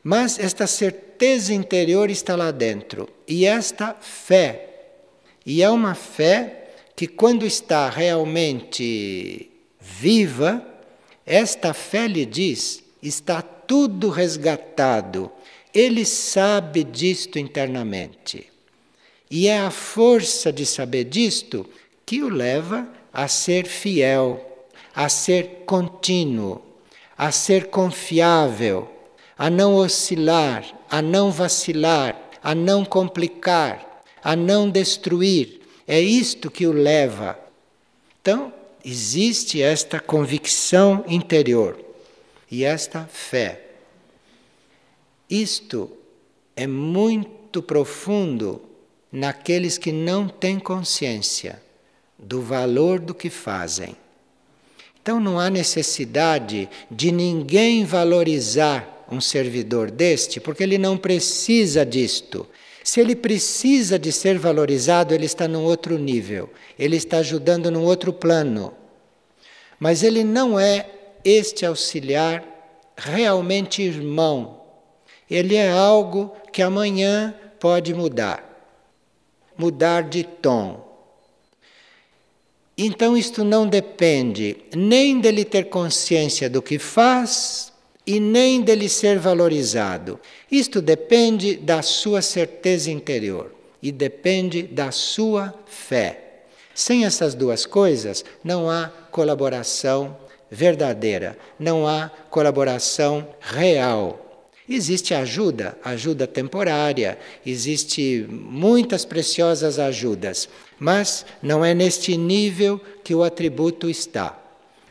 Mas 0.03 0.39
esta 0.39 0.65
certeza 0.65 1.53
interior 1.53 2.09
está 2.09 2.35
lá 2.35 2.49
dentro. 2.49 3.07
E 3.27 3.45
esta 3.45 3.95
fé. 3.99 4.69
E 5.45 5.61
é 5.61 5.69
uma 5.69 5.93
fé 5.93 6.69
que, 6.95 7.07
quando 7.07 7.45
está 7.45 7.89
realmente 7.89 9.51
viva, 9.79 10.65
esta 11.25 11.73
fé 11.73 12.07
lhe 12.07 12.25
diz: 12.25 12.83
está 13.01 13.41
tudo 13.41 14.09
resgatado 14.09 15.31
ele 15.75 16.05
sabe 16.05 16.85
disto 16.85 17.37
internamente. 17.37 18.49
E 19.29 19.47
é 19.47 19.59
a 19.59 19.69
força 19.69 20.53
de 20.53 20.65
saber 20.65 21.03
disto 21.03 21.65
que 22.05 22.23
o 22.23 22.29
leva 22.29 22.87
a 23.11 23.27
ser 23.27 23.67
fiel, 23.67 24.67
a 24.95 25.09
ser 25.09 25.63
contínuo, 25.65 26.61
a 27.17 27.29
ser 27.31 27.67
confiável, 27.67 28.89
a 29.37 29.49
não 29.49 29.75
oscilar, 29.75 30.63
a 30.89 31.01
não 31.01 31.29
vacilar, 31.29 32.31
a 32.41 32.55
não 32.55 32.85
complicar, 32.85 34.03
a 34.23 34.33
não 34.33 34.69
destruir. 34.69 35.59
É 35.85 35.99
isto 35.99 36.49
que 36.49 36.65
o 36.65 36.71
leva. 36.71 37.37
Então, 38.21 38.53
existe 38.83 39.61
esta 39.61 39.99
convicção 39.99 41.03
interior 41.07 41.77
e 42.49 42.63
esta 42.63 43.05
fé. 43.11 43.64
Isto 45.29 45.91
é 46.55 46.67
muito 46.67 47.61
profundo 47.61 48.61
naqueles 49.11 49.77
que 49.77 49.91
não 49.91 50.27
têm 50.27 50.59
consciência 50.59 51.61
do 52.17 52.41
valor 52.41 52.99
do 52.99 53.13
que 53.13 53.29
fazem. 53.29 53.95
Então 55.01 55.19
não 55.19 55.39
há 55.39 55.49
necessidade 55.49 56.69
de 56.89 57.11
ninguém 57.11 57.85
valorizar 57.85 59.05
um 59.11 59.21
servidor 59.21 59.91
deste, 59.91 60.39
porque 60.39 60.63
ele 60.63 60.77
não 60.77 60.97
precisa 60.97 61.85
disto. 61.85 62.47
Se 62.83 62.99
ele 62.99 63.15
precisa 63.15 63.97
de 63.97 64.11
ser 64.11 64.37
valorizado, 64.37 65.13
ele 65.13 65.25
está 65.25 65.47
num 65.47 65.63
outro 65.63 65.97
nível, 65.97 66.49
ele 66.77 66.97
está 66.97 67.17
ajudando 67.17 67.71
num 67.71 67.83
outro 67.83 68.13
plano. 68.13 68.73
Mas 69.79 70.03
ele 70.03 70.23
não 70.23 70.59
é 70.59 70.89
este 71.23 71.65
auxiliar 71.65 72.43
realmente 72.95 73.81
irmão 73.81 74.64
ele 75.29 75.55
é 75.55 75.71
algo 75.71 76.31
que 76.51 76.61
amanhã 76.61 77.33
pode 77.59 77.93
mudar 77.93 78.55
mudar 79.57 80.03
de 80.03 80.23
tom. 80.23 80.83
Então, 82.77 83.15
isto 83.15 83.43
não 83.43 83.67
depende 83.67 84.57
nem 84.75 85.19
dele 85.19 85.45
ter 85.45 85.65
consciência 85.65 86.49
do 86.49 86.61
que 86.61 86.77
faz 86.77 87.71
e 88.05 88.19
nem 88.19 88.61
dele 88.61 88.89
ser 88.89 89.17
valorizado. 89.17 90.19
Isto 90.51 90.81
depende 90.81 91.55
da 91.55 91.81
sua 91.81 92.21
certeza 92.21 92.91
interior 92.91 93.53
e 93.81 93.91
depende 93.91 94.63
da 94.63 94.91
sua 94.91 95.53
fé. 95.65 96.21
Sem 96.73 97.05
essas 97.05 97.33
duas 97.33 97.65
coisas, 97.65 98.25
não 98.43 98.69
há 98.69 98.91
colaboração 99.09 100.17
verdadeira, 100.51 101.37
não 101.57 101.87
há 101.87 102.11
colaboração 102.29 103.25
real. 103.39 104.24
Existe 104.67 105.13
ajuda, 105.13 105.77
ajuda 105.83 106.25
temporária, 106.25 107.19
existe 107.45 108.25
muitas 108.27 109.05
preciosas 109.05 109.77
ajudas, 109.77 110.49
mas 110.79 111.23
não 111.41 111.63
é 111.63 111.75
neste 111.75 112.17
nível 112.17 112.81
que 113.03 113.13
o 113.13 113.23
atributo 113.23 113.87
está. 113.87 114.35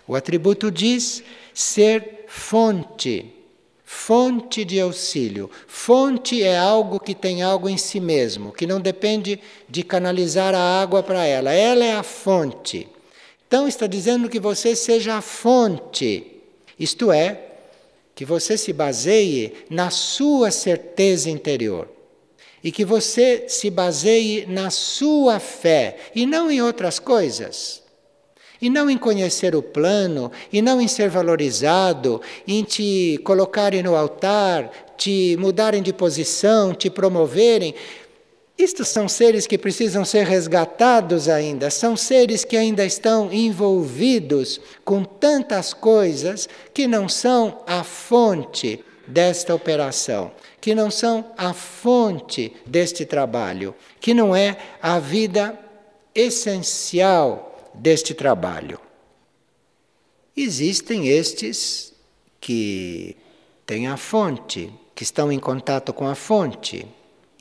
O 0.06 0.14
atributo 0.14 0.70
diz 0.70 1.24
ser 1.52 2.24
fonte, 2.28 3.32
fonte 3.84 4.64
de 4.64 4.78
auxílio. 4.80 5.50
Fonte 5.66 6.40
é 6.40 6.56
algo 6.56 7.00
que 7.00 7.14
tem 7.14 7.42
algo 7.42 7.68
em 7.68 7.76
si 7.76 7.98
mesmo, 7.98 8.52
que 8.52 8.68
não 8.68 8.80
depende 8.80 9.40
de 9.68 9.82
canalizar 9.82 10.54
a 10.54 10.82
água 10.82 11.02
para 11.02 11.24
ela. 11.26 11.52
Ela 11.52 11.84
é 11.84 11.94
a 11.94 12.02
fonte. 12.04 12.86
Então 13.48 13.66
está 13.66 13.88
dizendo 13.88 14.28
que 14.28 14.38
você 14.38 14.76
seja 14.76 15.16
a 15.16 15.20
fonte, 15.20 16.26
isto 16.78 17.10
é, 17.10 17.53
que 18.14 18.24
você 18.24 18.56
se 18.56 18.72
baseie 18.72 19.52
na 19.68 19.90
sua 19.90 20.50
certeza 20.50 21.28
interior 21.28 21.88
e 22.62 22.72
que 22.72 22.84
você 22.84 23.44
se 23.48 23.68
baseie 23.68 24.46
na 24.46 24.70
sua 24.70 25.38
fé 25.38 25.96
e 26.14 26.24
não 26.24 26.50
em 26.50 26.62
outras 26.62 26.98
coisas. 26.98 27.82
E 28.62 28.70
não 28.70 28.88
em 28.88 28.96
conhecer 28.96 29.54
o 29.54 29.60
plano, 29.60 30.32
e 30.50 30.62
não 30.62 30.80
em 30.80 30.88
ser 30.88 31.10
valorizado, 31.10 32.22
em 32.48 32.62
te 32.62 33.20
colocarem 33.22 33.82
no 33.82 33.94
altar, 33.94 34.70
te 34.96 35.36
mudarem 35.38 35.82
de 35.82 35.92
posição, 35.92 36.72
te 36.72 36.88
promoverem. 36.88 37.74
Estes 38.64 38.88
são 38.88 39.06
seres 39.06 39.46
que 39.46 39.58
precisam 39.58 40.06
ser 40.06 40.24
resgatados 40.24 41.28
ainda, 41.28 41.68
são 41.68 41.94
seres 41.98 42.46
que 42.46 42.56
ainda 42.56 42.82
estão 42.82 43.30
envolvidos 43.30 44.58
com 44.82 45.04
tantas 45.04 45.74
coisas 45.74 46.48
que 46.72 46.86
não 46.86 47.06
são 47.06 47.62
a 47.66 47.84
fonte 47.84 48.82
desta 49.06 49.54
operação, 49.54 50.32
que 50.62 50.74
não 50.74 50.90
são 50.90 51.30
a 51.36 51.52
fonte 51.52 52.56
deste 52.64 53.04
trabalho, 53.04 53.74
que 54.00 54.14
não 54.14 54.34
é 54.34 54.56
a 54.80 54.98
vida 54.98 55.60
essencial 56.14 57.70
deste 57.74 58.14
trabalho. 58.14 58.80
Existem 60.34 61.08
estes 61.08 61.92
que 62.40 63.14
têm 63.66 63.88
a 63.88 63.98
fonte, 63.98 64.72
que 64.94 65.02
estão 65.02 65.30
em 65.30 65.38
contato 65.38 65.92
com 65.92 66.08
a 66.08 66.14
fonte 66.14 66.88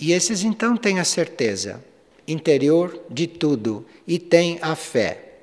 e 0.04 0.12
esses 0.12 0.44
então 0.44 0.76
têm 0.76 1.00
a 1.00 1.06
certeza 1.06 1.82
interior 2.28 3.06
de 3.10 3.26
tudo 3.26 3.86
e 4.06 4.20
têm 4.20 4.60
a 4.62 4.76
fé. 4.76 5.36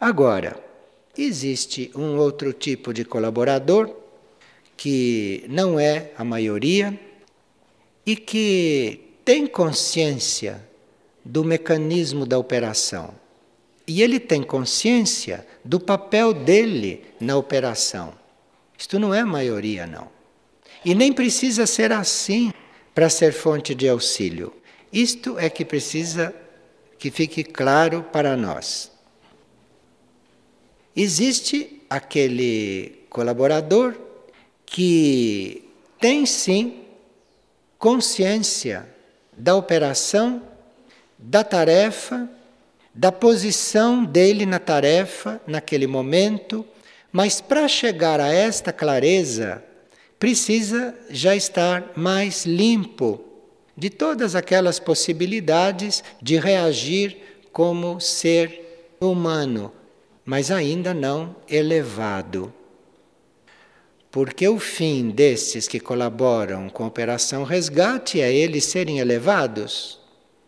Agora, 0.00 0.60
existe 1.16 1.88
um 1.94 2.18
outro 2.18 2.52
tipo 2.52 2.92
de 2.92 3.04
colaborador 3.04 3.94
que 4.76 5.44
não 5.48 5.78
é 5.78 6.10
a 6.18 6.24
maioria 6.24 6.98
e 8.04 8.16
que 8.16 9.02
tem 9.24 9.46
consciência 9.46 10.60
do 11.24 11.44
mecanismo 11.44 12.26
da 12.26 12.36
operação. 12.36 13.14
E 13.86 14.02
ele 14.02 14.18
tem 14.18 14.42
consciência 14.42 15.46
do 15.64 15.78
papel 15.78 16.34
dele 16.34 17.04
na 17.20 17.36
operação. 17.36 18.12
Isto 18.76 18.98
não 18.98 19.14
é 19.14 19.20
a 19.20 19.26
maioria, 19.26 19.86
não. 19.86 20.08
E 20.84 20.92
nem 20.92 21.12
precisa 21.12 21.66
ser 21.66 21.92
assim 21.92 22.52
para 22.98 23.08
ser 23.08 23.32
fonte 23.32 23.76
de 23.76 23.88
auxílio. 23.88 24.52
Isto 24.92 25.38
é 25.38 25.48
que 25.48 25.64
precisa 25.64 26.34
que 26.98 27.12
fique 27.12 27.44
claro 27.44 28.04
para 28.12 28.36
nós. 28.36 28.90
Existe 30.96 31.80
aquele 31.88 33.04
colaborador 33.08 33.94
que 34.66 35.70
tem 36.00 36.26
sim 36.26 36.86
consciência 37.78 38.92
da 39.32 39.54
operação, 39.54 40.42
da 41.16 41.44
tarefa, 41.44 42.28
da 42.92 43.12
posição 43.12 44.04
dele 44.04 44.44
na 44.44 44.58
tarefa, 44.58 45.40
naquele 45.46 45.86
momento, 45.86 46.66
mas 47.12 47.40
para 47.40 47.68
chegar 47.68 48.18
a 48.18 48.32
esta 48.32 48.72
clareza, 48.72 49.62
precisa 50.18 50.94
já 51.10 51.36
estar 51.36 51.92
mais 51.96 52.44
limpo 52.44 53.20
de 53.76 53.88
todas 53.88 54.34
aquelas 54.34 54.80
possibilidades 54.80 56.02
de 56.20 56.36
reagir 56.36 57.16
como 57.52 58.00
ser 58.00 58.96
humano, 59.00 59.72
mas 60.24 60.50
ainda 60.50 60.92
não 60.92 61.36
elevado. 61.48 62.52
Porque 64.10 64.48
o 64.48 64.58
fim 64.58 65.10
destes 65.10 65.68
que 65.68 65.78
colaboram 65.78 66.68
com 66.68 66.82
a 66.82 66.88
Operação 66.88 67.44
Resgate 67.44 68.20
é 68.20 68.32
eles 68.32 68.64
serem 68.64 68.98
elevados, 68.98 70.00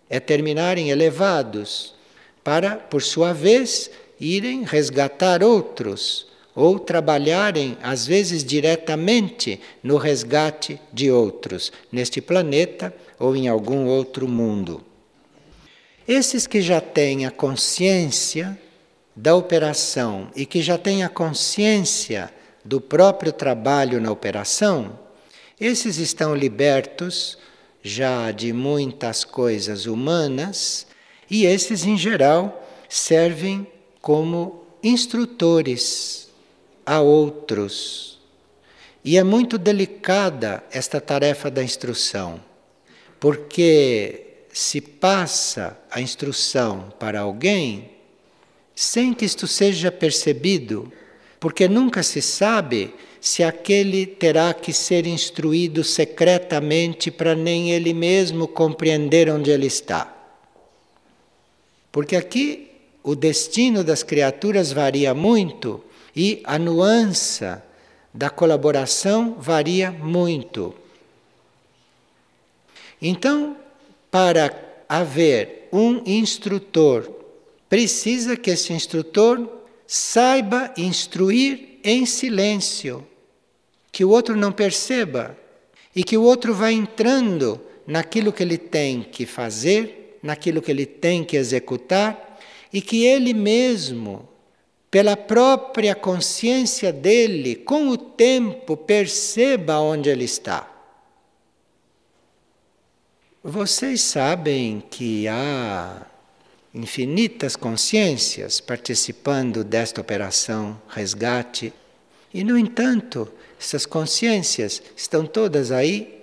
é 0.09 0.19
terminarem 0.19 0.91
elevados, 0.91 1.95
para, 2.43 2.75
por 2.75 3.03
sua 3.03 3.33
vez, 3.33 3.91
irem 4.19 4.65
resgatar 4.65 5.45
outros 5.45 6.30
ou 6.55 6.79
trabalharem, 6.79 7.77
às 7.83 8.07
vezes 8.07 8.45
diretamente, 8.45 9.61
no 9.83 9.97
resgate 9.97 10.81
de 10.93 11.11
outros, 11.11 11.73
neste 11.91 12.21
planeta 12.21 12.95
ou 13.19 13.37
em 13.37 13.49
algum 13.49 13.87
outro 13.87 14.27
mundo. 14.27 14.83
Esses 16.09 16.47
que 16.47 16.61
já 16.61 16.81
têm 16.81 17.25
a 17.25 17.31
consciência 17.31 18.59
da 19.15 19.35
operação 19.35 20.29
e 20.35 20.45
que 20.45 20.63
já 20.63 20.77
têm 20.77 21.05
a 21.05 21.09
consciência 21.09 22.33
do 22.65 22.81
próprio 22.81 23.33
trabalho 23.33 24.01
na 24.01 24.11
operação, 24.11 24.99
esses 25.61 25.99
estão 25.99 26.35
libertos 26.35 27.39
já 27.83 28.31
de 28.31 28.53
muitas 28.53 29.25
coisas 29.25 29.87
humanas 29.87 30.87
e 31.31 31.45
esses, 31.45 31.85
em 31.85 31.97
geral, 31.97 32.67
servem 32.89 33.67
como 34.01 34.65
instrutores 34.83 36.30
a 36.91 37.01
outros. 37.01 38.19
E 39.05 39.17
é 39.17 39.23
muito 39.23 39.57
delicada 39.57 40.65
esta 40.73 41.01
tarefa 41.01 41.49
da 41.49 41.63
instrução, 41.63 42.43
porque 43.21 44.25
se 44.53 44.81
passa 44.81 45.79
a 45.89 46.01
instrução 46.01 46.93
para 46.99 47.21
alguém 47.21 47.93
sem 48.75 49.15
que 49.15 49.25
isto 49.25 49.47
seja 49.47 49.93
percebido, 49.93 50.93
porque 51.39 51.69
nunca 51.69 52.03
se 52.03 52.21
sabe 52.21 52.93
se 53.21 53.45
aquele 53.45 54.05
terá 54.05 54.53
que 54.53 54.73
ser 54.73 55.07
instruído 55.07 55.85
secretamente 55.85 57.09
para 57.09 57.37
nem 57.37 57.71
ele 57.71 57.95
mesmo 57.95 58.49
compreender 58.49 59.31
onde 59.31 59.49
ele 59.49 59.67
está. 59.67 60.13
Porque 61.93 62.17
aqui 62.17 62.69
o 63.05 63.15
destino 63.15 63.85
das 63.85 64.03
criaturas 64.03 64.73
varia 64.73 65.15
muito 65.15 65.85
e 66.23 66.43
a 66.45 66.59
nuance 66.59 67.47
da 68.13 68.29
colaboração 68.29 69.37
varia 69.39 69.91
muito. 69.91 70.75
Então, 73.01 73.57
para 74.11 74.55
haver 74.87 75.67
um 75.73 76.03
instrutor, 76.05 77.11
precisa 77.71 78.37
que 78.37 78.51
esse 78.51 78.71
instrutor 78.71 79.49
saiba 79.87 80.75
instruir 80.77 81.79
em 81.83 82.05
silêncio, 82.05 83.03
que 83.91 84.05
o 84.05 84.11
outro 84.11 84.37
não 84.37 84.53
perceba 84.53 85.35
e 85.97 86.05
que 86.05 86.19
o 86.19 86.23
outro 86.23 86.53
vá 86.53 86.71
entrando 86.71 87.59
naquilo 87.87 88.31
que 88.31 88.43
ele 88.43 88.59
tem 88.59 89.03
que 89.03 89.25
fazer, 89.25 90.19
naquilo 90.23 90.61
que 90.61 90.71
ele 90.71 90.85
tem 90.85 91.25
que 91.25 91.39
executar 91.39 92.39
e 92.71 92.83
que 92.83 93.07
ele 93.07 93.33
mesmo 93.33 94.29
pela 94.91 95.17
própria 95.17 95.95
consciência 95.95 96.93
dele, 96.93 97.55
com 97.55 97.89
o 97.89 97.97
tempo, 97.97 98.77
perceba 98.77 99.79
onde 99.79 100.11
ele 100.11 100.25
está. 100.25 100.69
Vocês 103.43 104.01
sabem 104.01 104.83
que 104.91 105.29
há 105.29 106.07
infinitas 106.75 107.55
consciências 107.57 108.61
participando 108.61 109.63
desta 109.63 110.01
operação 110.01 110.81
resgate, 110.89 111.73
e, 112.35 112.45
no 112.45 112.59
entanto, 112.59 113.31
essas 113.59 113.87
consciências 113.87 114.83
estão 114.97 115.25
todas 115.25 115.71
aí, 115.71 116.21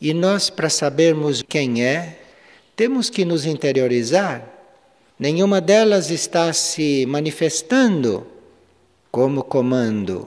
e 0.00 0.14
nós, 0.14 0.48
para 0.48 0.70
sabermos 0.70 1.42
quem 1.42 1.84
é, 1.84 2.20
temos 2.74 3.10
que 3.10 3.24
nos 3.24 3.44
interiorizar 3.44 4.59
Nenhuma 5.20 5.60
delas 5.60 6.10
está 6.10 6.50
se 6.50 7.04
manifestando 7.04 8.26
como 9.10 9.44
comando, 9.44 10.26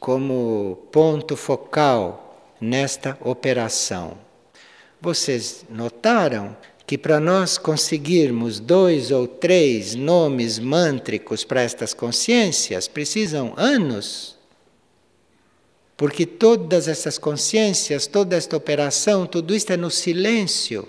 como 0.00 0.78
ponto 0.90 1.36
focal 1.36 2.56
nesta 2.58 3.18
operação. 3.20 4.16
Vocês 4.98 5.66
notaram 5.68 6.56
que 6.86 6.96
para 6.96 7.20
nós 7.20 7.58
conseguirmos 7.58 8.58
dois 8.58 9.10
ou 9.10 9.28
três 9.28 9.94
nomes 9.94 10.58
mântricos 10.58 11.44
para 11.44 11.60
estas 11.60 11.92
consciências 11.92 12.88
precisam 12.88 13.52
anos? 13.58 14.38
Porque 15.98 16.24
todas 16.24 16.88
essas 16.88 17.18
consciências, 17.18 18.06
toda 18.06 18.34
esta 18.36 18.56
operação, 18.56 19.26
tudo 19.26 19.54
isto 19.54 19.70
é 19.70 19.76
no 19.76 19.90
silêncio. 19.90 20.88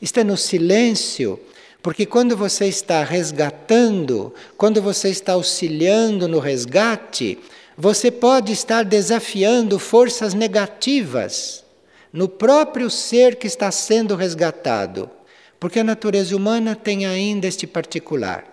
Isto 0.00 0.20
é 0.20 0.24
no 0.24 0.36
silêncio 0.36 1.40
porque 1.82 2.06
quando 2.06 2.36
você 2.36 2.66
está 2.66 3.02
resgatando, 3.02 4.32
quando 4.56 4.80
você 4.80 5.08
está 5.08 5.32
auxiliando 5.32 6.28
no 6.28 6.38
resgate, 6.38 7.38
você 7.76 8.10
pode 8.10 8.52
estar 8.52 8.84
desafiando 8.84 9.78
forças 9.78 10.32
negativas 10.32 11.64
no 12.12 12.28
próprio 12.28 12.88
ser 12.88 13.36
que 13.36 13.48
está 13.48 13.70
sendo 13.72 14.14
resgatado. 14.14 15.10
Porque 15.58 15.80
a 15.80 15.84
natureza 15.84 16.36
humana 16.36 16.76
tem 16.76 17.04
ainda 17.04 17.48
este 17.48 17.66
particular. 17.66 18.44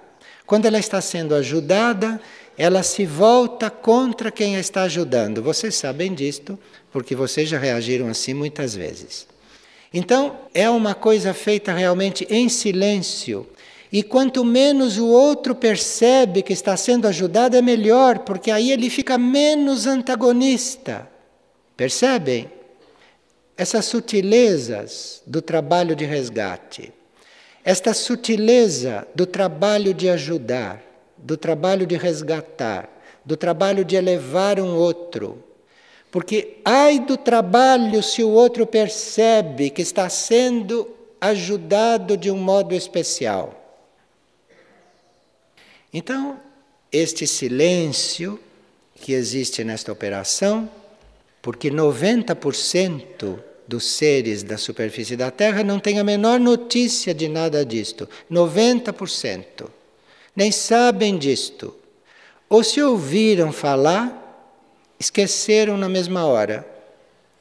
Quando 0.45 0.65
ela 0.65 0.79
está 0.79 0.99
sendo 0.99 1.35
ajudada, 1.35 2.19
ela 2.57 2.81
se 2.81 3.05
volta 3.05 3.69
contra 3.69 4.31
quem 4.31 4.55
a 4.55 4.59
está 4.59 4.83
ajudando. 4.83 5.43
Vocês 5.43 5.75
sabem 5.75 6.13
disto, 6.13 6.57
porque 6.91 7.15
vocês 7.15 7.47
já 7.47 7.59
reagiram 7.59 8.07
assim 8.07 8.33
muitas 8.33 8.73
vezes. 8.73 9.27
Então, 9.93 10.37
é 10.53 10.69
uma 10.69 10.93
coisa 10.93 11.33
feita 11.33 11.73
realmente 11.73 12.27
em 12.29 12.47
silêncio. 12.47 13.47
E 13.91 14.03
quanto 14.03 14.45
menos 14.45 14.97
o 14.99 15.07
outro 15.07 15.55
percebe 15.55 16.43
que 16.43 16.53
está 16.53 16.77
sendo 16.77 17.07
ajudado, 17.07 17.57
é 17.57 17.61
melhor, 17.61 18.19
porque 18.19 18.51
aí 18.51 18.71
ele 18.71 18.89
fica 18.89 19.17
menos 19.17 19.87
antagonista. 19.87 21.09
Percebem? 21.75 22.51
Essas 23.57 23.85
sutilezas 23.85 25.23
do 25.25 25.41
trabalho 25.41 25.95
de 25.95 26.05
resgate, 26.05 26.93
esta 27.63 27.93
sutileza 27.93 29.05
do 29.13 29.25
trabalho 29.25 29.93
de 29.93 30.07
ajudar, 30.07 30.81
do 31.17 31.35
trabalho 31.35 31.85
de 31.85 31.97
resgatar, 31.97 32.89
do 33.25 33.35
trabalho 33.35 33.83
de 33.83 33.95
elevar 33.95 34.59
um 34.59 34.75
outro, 34.75 35.43
porque 36.11 36.57
ai 36.65 36.99
do 36.99 37.17
trabalho 37.17 38.01
se 38.01 38.23
o 38.23 38.29
outro 38.29 38.65
percebe 38.65 39.69
que 39.69 39.81
está 39.81 40.09
sendo 40.09 40.89
ajudado 41.21 42.17
de 42.17 42.31
um 42.31 42.37
modo 42.37 42.73
especial. 42.73 43.55
Então, 45.93 46.39
este 46.91 47.27
silêncio 47.27 48.39
que 48.95 49.13
existe 49.13 49.63
nesta 49.63 49.91
operação, 49.91 50.69
porque 51.41 51.69
90% 51.69 53.39
dos 53.67 53.85
seres 53.85 54.41
da 54.41 54.57
superfície 54.57 55.15
da 55.15 55.29
Terra 55.29 55.63
não 55.63 55.79
têm 55.79 55.99
a 55.99 56.03
menor 56.03 56.39
notícia 56.39 57.13
de 57.13 57.27
nada 57.27 57.63
disto. 57.63 58.09
90%. 58.31 59.69
Nem 60.35 60.51
sabem 60.51 61.17
disto. 61.17 61.75
Ou 62.49 62.63
se 62.63 62.81
ouviram 62.81 63.51
falar, 63.51 64.18
esqueceram 64.99 65.77
na 65.77 65.87
mesma 65.87 66.25
hora. 66.25 66.67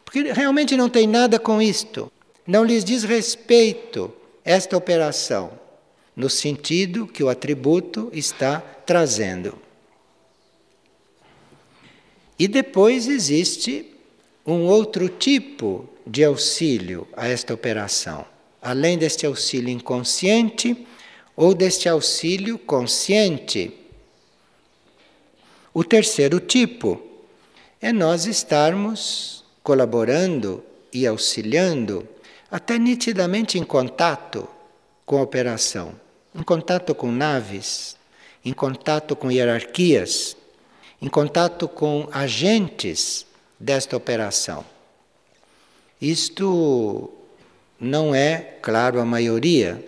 Porque 0.04 0.32
realmente 0.32 0.76
não 0.76 0.88
tem 0.88 1.06
nada 1.06 1.38
com 1.38 1.60
isto. 1.60 2.10
Não 2.46 2.64
lhes 2.64 2.84
diz 2.84 3.02
respeito 3.02 4.12
esta 4.44 4.76
operação, 4.76 5.50
no 6.16 6.30
sentido 6.30 7.06
que 7.06 7.22
o 7.22 7.28
atributo 7.28 8.10
está 8.14 8.60
trazendo. 8.60 9.58
E 12.38 12.48
depois 12.48 13.08
existe 13.08 13.92
um 14.46 14.64
outro 14.64 15.08
tipo 15.08 15.86
de 16.06 16.24
auxílio 16.24 17.06
a 17.14 17.28
esta 17.28 17.52
operação, 17.52 18.24
além 18.62 18.96
deste 18.96 19.26
auxílio 19.26 19.68
inconsciente 19.68 20.86
ou 21.36 21.52
deste 21.52 21.88
auxílio 21.88 22.58
consciente. 22.58 23.74
O 25.74 25.84
terceiro 25.84 26.40
tipo 26.40 27.07
é 27.80 27.92
nós 27.92 28.26
estarmos 28.26 29.44
colaborando 29.62 30.64
e 30.92 31.06
auxiliando, 31.06 32.08
até 32.50 32.78
nitidamente 32.78 33.58
em 33.58 33.62
contato 33.62 34.48
com 35.04 35.18
a 35.18 35.22
operação. 35.22 35.94
em 36.34 36.42
contato 36.42 36.94
com 36.94 37.10
naves, 37.10 37.96
em 38.44 38.52
contato 38.52 39.16
com 39.16 39.30
hierarquias, 39.30 40.36
em 41.00 41.08
contato 41.08 41.66
com 41.66 42.08
agentes 42.12 43.26
desta 43.58 43.96
operação. 43.96 44.64
Isto 46.00 47.10
não 47.80 48.14
é, 48.14 48.58
claro, 48.62 49.00
a 49.00 49.04
maioria, 49.04 49.84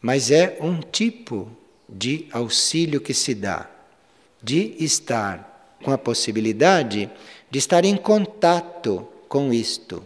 mas 0.00 0.30
é 0.30 0.56
um 0.60 0.80
tipo 0.80 1.50
de 1.88 2.26
auxílio 2.32 3.00
que 3.00 3.14
se 3.14 3.34
dá, 3.34 3.68
de 4.42 4.74
estar 4.78 5.47
com 5.82 5.90
a 5.90 5.98
possibilidade 5.98 7.10
de 7.50 7.58
estar 7.58 7.84
em 7.84 7.96
contato 7.96 9.06
com 9.28 9.52
isto. 9.52 10.02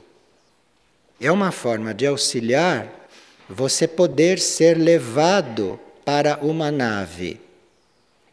É 1.20 1.30
uma 1.30 1.52
forma 1.52 1.94
de 1.94 2.06
auxiliar 2.06 3.08
você 3.48 3.86
poder 3.86 4.38
ser 4.38 4.76
levado 4.76 5.78
para 6.04 6.38
uma 6.42 6.70
nave. 6.70 7.40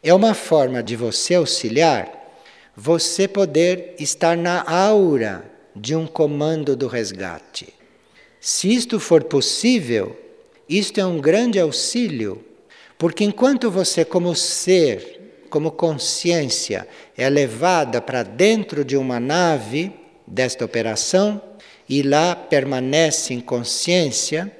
É 0.02 0.12
uma 0.14 0.34
forma 0.34 0.82
de 0.82 0.96
você 0.96 1.34
auxiliar 1.34 2.20
você 2.76 3.28
poder 3.28 3.94
estar 3.98 4.36
na 4.36 4.62
aura 4.62 5.44
de 5.76 5.94
um 5.94 6.06
comando 6.06 6.74
do 6.74 6.86
resgate. 6.86 7.74
Se 8.40 8.72
isto 8.72 8.98
for 8.98 9.24
possível, 9.24 10.18
isto 10.66 10.98
é 10.98 11.04
um 11.04 11.20
grande 11.20 11.58
auxílio, 11.58 12.42
porque 12.96 13.22
enquanto 13.22 13.70
você, 13.70 14.02
como 14.02 14.34
ser, 14.34 15.19
como 15.50 15.72
consciência, 15.72 16.88
é 17.16 17.28
levada 17.28 18.00
para 18.00 18.22
dentro 18.22 18.84
de 18.84 18.96
uma 18.96 19.18
nave 19.20 19.92
desta 20.26 20.64
operação 20.64 21.42
e 21.88 22.02
lá 22.02 22.36
permanece 22.36 23.34
em 23.34 23.40
consciência, 23.40 24.50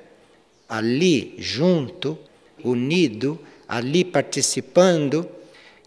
ali 0.68 1.34
junto, 1.38 2.18
unido, 2.62 3.38
ali 3.68 4.04
participando, 4.04 5.28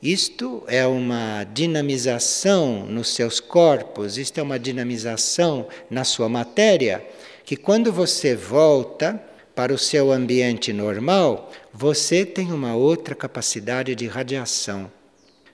isto 0.01 0.63
é 0.67 0.85
uma 0.87 1.43
dinamização 1.43 2.85
nos 2.85 3.09
seus 3.09 3.39
corpos, 3.39 4.17
isto 4.17 4.37
é 4.39 4.43
uma 4.43 4.59
dinamização 4.59 5.67
na 5.89 6.03
sua 6.03 6.27
matéria, 6.27 7.05
que 7.45 7.55
quando 7.55 7.91
você 7.91 8.35
volta 8.35 9.21
para 9.55 9.73
o 9.73 9.77
seu 9.77 10.11
ambiente 10.11 10.73
normal, 10.73 11.51
você 11.73 12.23
tem 12.23 12.51
uma 12.51 12.75
outra 12.75 13.15
capacidade 13.15 13.95
de 13.95 14.05
radiação. 14.05 14.91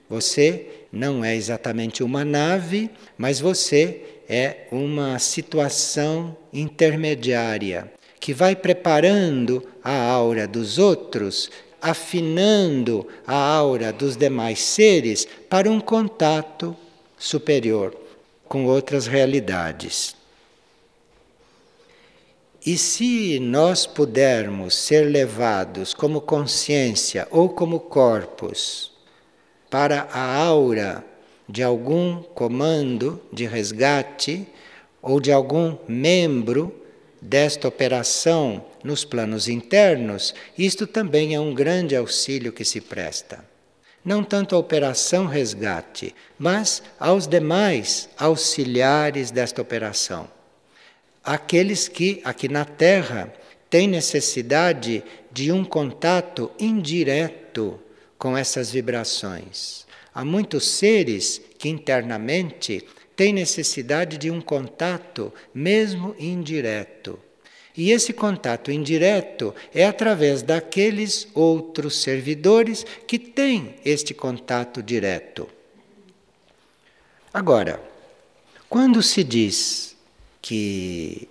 Você 0.08 0.66
não 0.92 1.24
é 1.24 1.34
exatamente 1.34 2.02
uma 2.02 2.24
nave, 2.24 2.90
mas 3.16 3.40
você 3.40 4.02
é 4.28 4.66
uma 4.70 5.18
situação 5.18 6.36
intermediária 6.52 7.90
que 8.20 8.34
vai 8.34 8.54
preparando 8.54 9.66
a 9.82 9.98
aura 9.98 10.46
dos 10.46 10.78
outros 10.78 11.50
afinando 11.80 13.08
a 13.26 13.34
aura 13.34 13.90
dos 13.90 14.14
demais 14.14 14.60
seres 14.60 15.26
para 15.48 15.70
um 15.70 15.80
contato 15.80 16.76
superior 17.18 17.96
com 18.46 18.66
outras 18.66 19.06
realidades. 19.06 20.19
E 22.64 22.76
se 22.76 23.40
nós 23.40 23.86
pudermos 23.86 24.74
ser 24.74 25.06
levados 25.06 25.94
como 25.94 26.20
consciência 26.20 27.26
ou 27.30 27.48
como 27.48 27.80
corpos 27.80 28.92
para 29.70 30.06
a 30.12 30.36
aura 30.36 31.02
de 31.48 31.62
algum 31.62 32.22
comando 32.22 33.18
de 33.32 33.46
resgate 33.46 34.46
ou 35.00 35.20
de 35.20 35.32
algum 35.32 35.78
membro 35.88 36.70
desta 37.20 37.66
operação 37.66 38.62
nos 38.84 39.06
planos 39.06 39.48
internos, 39.48 40.34
isto 40.56 40.86
também 40.86 41.34
é 41.34 41.40
um 41.40 41.54
grande 41.54 41.96
auxílio 41.96 42.52
que 42.52 42.64
se 42.64 42.82
presta. 42.82 43.42
Não 44.04 44.22
tanto 44.22 44.54
à 44.54 44.58
operação 44.58 45.26
resgate, 45.26 46.14
mas 46.38 46.82
aos 46.98 47.26
demais 47.26 48.08
auxiliares 48.18 49.30
desta 49.30 49.62
operação. 49.62 50.39
Aqueles 51.30 51.86
que, 51.86 52.20
aqui 52.24 52.48
na 52.48 52.64
Terra, 52.64 53.32
têm 53.68 53.86
necessidade 53.86 55.04
de 55.30 55.52
um 55.52 55.64
contato 55.64 56.50
indireto 56.58 57.78
com 58.18 58.36
essas 58.36 58.72
vibrações. 58.72 59.86
Há 60.12 60.24
muitos 60.24 60.66
seres 60.66 61.40
que 61.56 61.68
internamente 61.68 62.84
têm 63.14 63.32
necessidade 63.32 64.18
de 64.18 64.28
um 64.28 64.40
contato, 64.40 65.32
mesmo 65.54 66.16
indireto 66.18 67.16
e 67.76 67.92
esse 67.92 68.12
contato 68.12 68.70
indireto 68.70 69.54
é 69.72 69.86
através 69.86 70.42
daqueles 70.42 71.28
outros 71.32 72.02
servidores 72.02 72.84
que 73.06 73.18
têm 73.18 73.76
este 73.84 74.12
contato 74.12 74.82
direto. 74.82 75.48
Agora, 77.32 77.80
quando 78.68 79.02
se 79.02 79.22
diz 79.22 79.89
que 80.40 81.28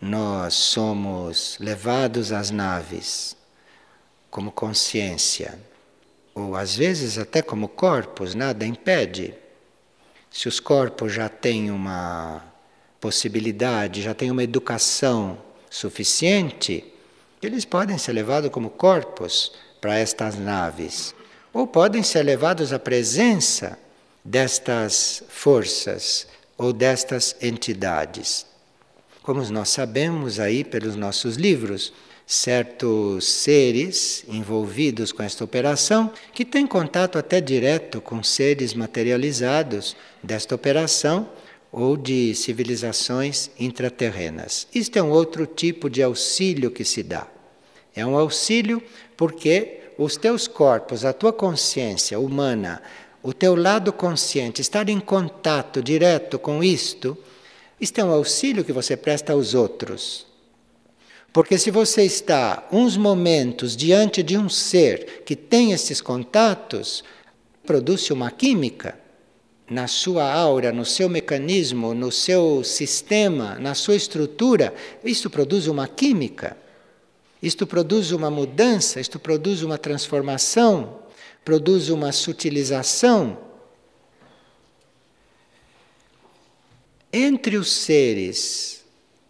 nós 0.00 0.54
somos 0.54 1.56
levados 1.60 2.32
às 2.32 2.50
naves 2.50 3.36
como 4.30 4.52
consciência, 4.52 5.58
ou 6.34 6.54
às 6.56 6.76
vezes 6.76 7.18
até 7.18 7.42
como 7.42 7.68
corpos, 7.68 8.34
nada 8.34 8.64
impede. 8.64 9.34
Se 10.30 10.46
os 10.48 10.60
corpos 10.60 11.12
já 11.12 11.28
têm 11.28 11.70
uma 11.70 12.42
possibilidade, 13.00 14.02
já 14.02 14.14
têm 14.14 14.30
uma 14.30 14.44
educação 14.44 15.38
suficiente, 15.68 16.84
eles 17.42 17.64
podem 17.64 17.98
ser 17.98 18.12
levados 18.12 18.50
como 18.50 18.70
corpos 18.70 19.52
para 19.80 19.98
estas 19.98 20.36
naves, 20.36 21.14
ou 21.52 21.66
podem 21.66 22.02
ser 22.02 22.22
levados 22.22 22.72
à 22.72 22.78
presença 22.78 23.78
destas 24.24 25.24
forças 25.28 26.28
ou 26.60 26.74
destas 26.74 27.34
entidades. 27.40 28.44
Como 29.22 29.42
nós 29.50 29.70
sabemos 29.70 30.38
aí 30.38 30.62
pelos 30.62 30.94
nossos 30.94 31.36
livros, 31.36 31.90
certos 32.26 33.24
seres 33.24 34.26
envolvidos 34.28 35.10
com 35.10 35.22
esta 35.22 35.42
operação 35.42 36.12
que 36.34 36.44
têm 36.44 36.66
contato 36.66 37.18
até 37.18 37.40
direto 37.40 37.98
com 38.02 38.22
seres 38.22 38.74
materializados 38.74 39.96
desta 40.22 40.54
operação 40.54 41.30
ou 41.72 41.96
de 41.96 42.34
civilizações 42.34 43.50
intraterrenas. 43.58 44.68
Isto 44.74 44.98
é 44.98 45.02
um 45.02 45.10
outro 45.10 45.46
tipo 45.46 45.88
de 45.88 46.02
auxílio 46.02 46.70
que 46.70 46.84
se 46.84 47.02
dá. 47.02 47.26
É 47.96 48.04
um 48.04 48.18
auxílio 48.18 48.82
porque 49.16 49.80
os 49.96 50.14
teus 50.18 50.46
corpos, 50.46 51.06
a 51.06 51.14
tua 51.14 51.32
consciência 51.32 52.20
humana, 52.20 52.82
o 53.22 53.32
teu 53.32 53.54
lado 53.54 53.92
consciente, 53.92 54.60
estar 54.60 54.88
em 54.88 55.00
contato 55.00 55.82
direto 55.82 56.38
com 56.38 56.62
isto, 56.62 57.16
isto 57.80 57.98
é 58.00 58.04
um 58.04 58.10
auxílio 58.10 58.64
que 58.64 58.72
você 58.72 58.96
presta 58.96 59.32
aos 59.32 59.54
outros. 59.54 60.26
Porque 61.32 61.56
se 61.58 61.70
você 61.70 62.02
está 62.02 62.66
uns 62.72 62.96
momentos 62.96 63.76
diante 63.76 64.22
de 64.22 64.36
um 64.36 64.48
ser 64.48 65.22
que 65.24 65.36
tem 65.36 65.72
esses 65.72 66.00
contatos, 66.00 67.04
produz 67.64 68.10
uma 68.10 68.30
química 68.30 68.98
na 69.70 69.86
sua 69.86 70.30
aura, 70.30 70.72
no 70.72 70.84
seu 70.84 71.08
mecanismo, 71.08 71.94
no 71.94 72.10
seu 72.10 72.64
sistema, 72.64 73.54
na 73.60 73.74
sua 73.74 73.94
estrutura, 73.94 74.74
isto 75.04 75.30
produz 75.30 75.68
uma 75.68 75.86
química, 75.86 76.56
isto 77.40 77.64
produz 77.64 78.10
uma 78.10 78.28
mudança, 78.28 79.00
isto 79.00 79.20
produz 79.20 79.62
uma 79.62 79.78
transformação, 79.78 80.98
produz 81.44 81.88
uma 81.88 82.12
sutilização. 82.12 83.38
Entre 87.12 87.56
os 87.56 87.72
seres 87.72 88.84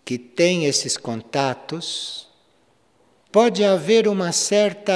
que 0.05 0.19
têm 0.19 0.67
esses 0.67 0.97
contatos, 0.97 2.29
pode 3.33 3.65
haver 3.65 4.09
uma 4.09 4.33
certa 4.33 4.95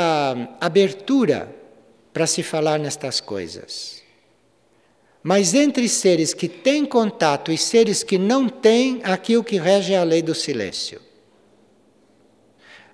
abertura 0.61 1.55
para 2.13 2.27
se 2.27 2.43
falar 2.43 2.79
nestas 2.79 3.21
coisas. 3.21 4.03
Mas 5.23 5.55
entre 5.55 5.89
seres 5.89 6.35
que 6.35 6.49
têm 6.49 6.85
contato 6.85 7.51
e 7.51 7.57
seres 7.57 8.03
que 8.03 8.19
não 8.19 8.49
têm, 8.49 9.01
aqui 9.03 9.37
o 9.37 9.43
que 9.43 9.57
rege 9.57 9.95
é 9.95 9.99
a 9.99 10.05
lei 10.05 10.21
do 10.21 10.35
silêncio. 10.35 11.01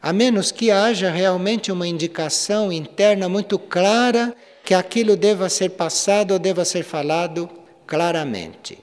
A 0.02 0.12
menos 0.12 0.50
que 0.50 0.70
haja 0.70 1.10
realmente 1.10 1.70
uma 1.70 1.86
indicação 1.86 2.72
interna 2.72 3.28
muito 3.28 3.58
clara 3.58 4.34
que 4.64 4.72
aquilo 4.72 5.16
deva 5.16 5.48
ser 5.48 5.70
passado 5.70 6.32
ou 6.32 6.38
deva 6.38 6.64
ser 6.64 6.84
falado 6.84 7.48
claramente. 7.86 8.78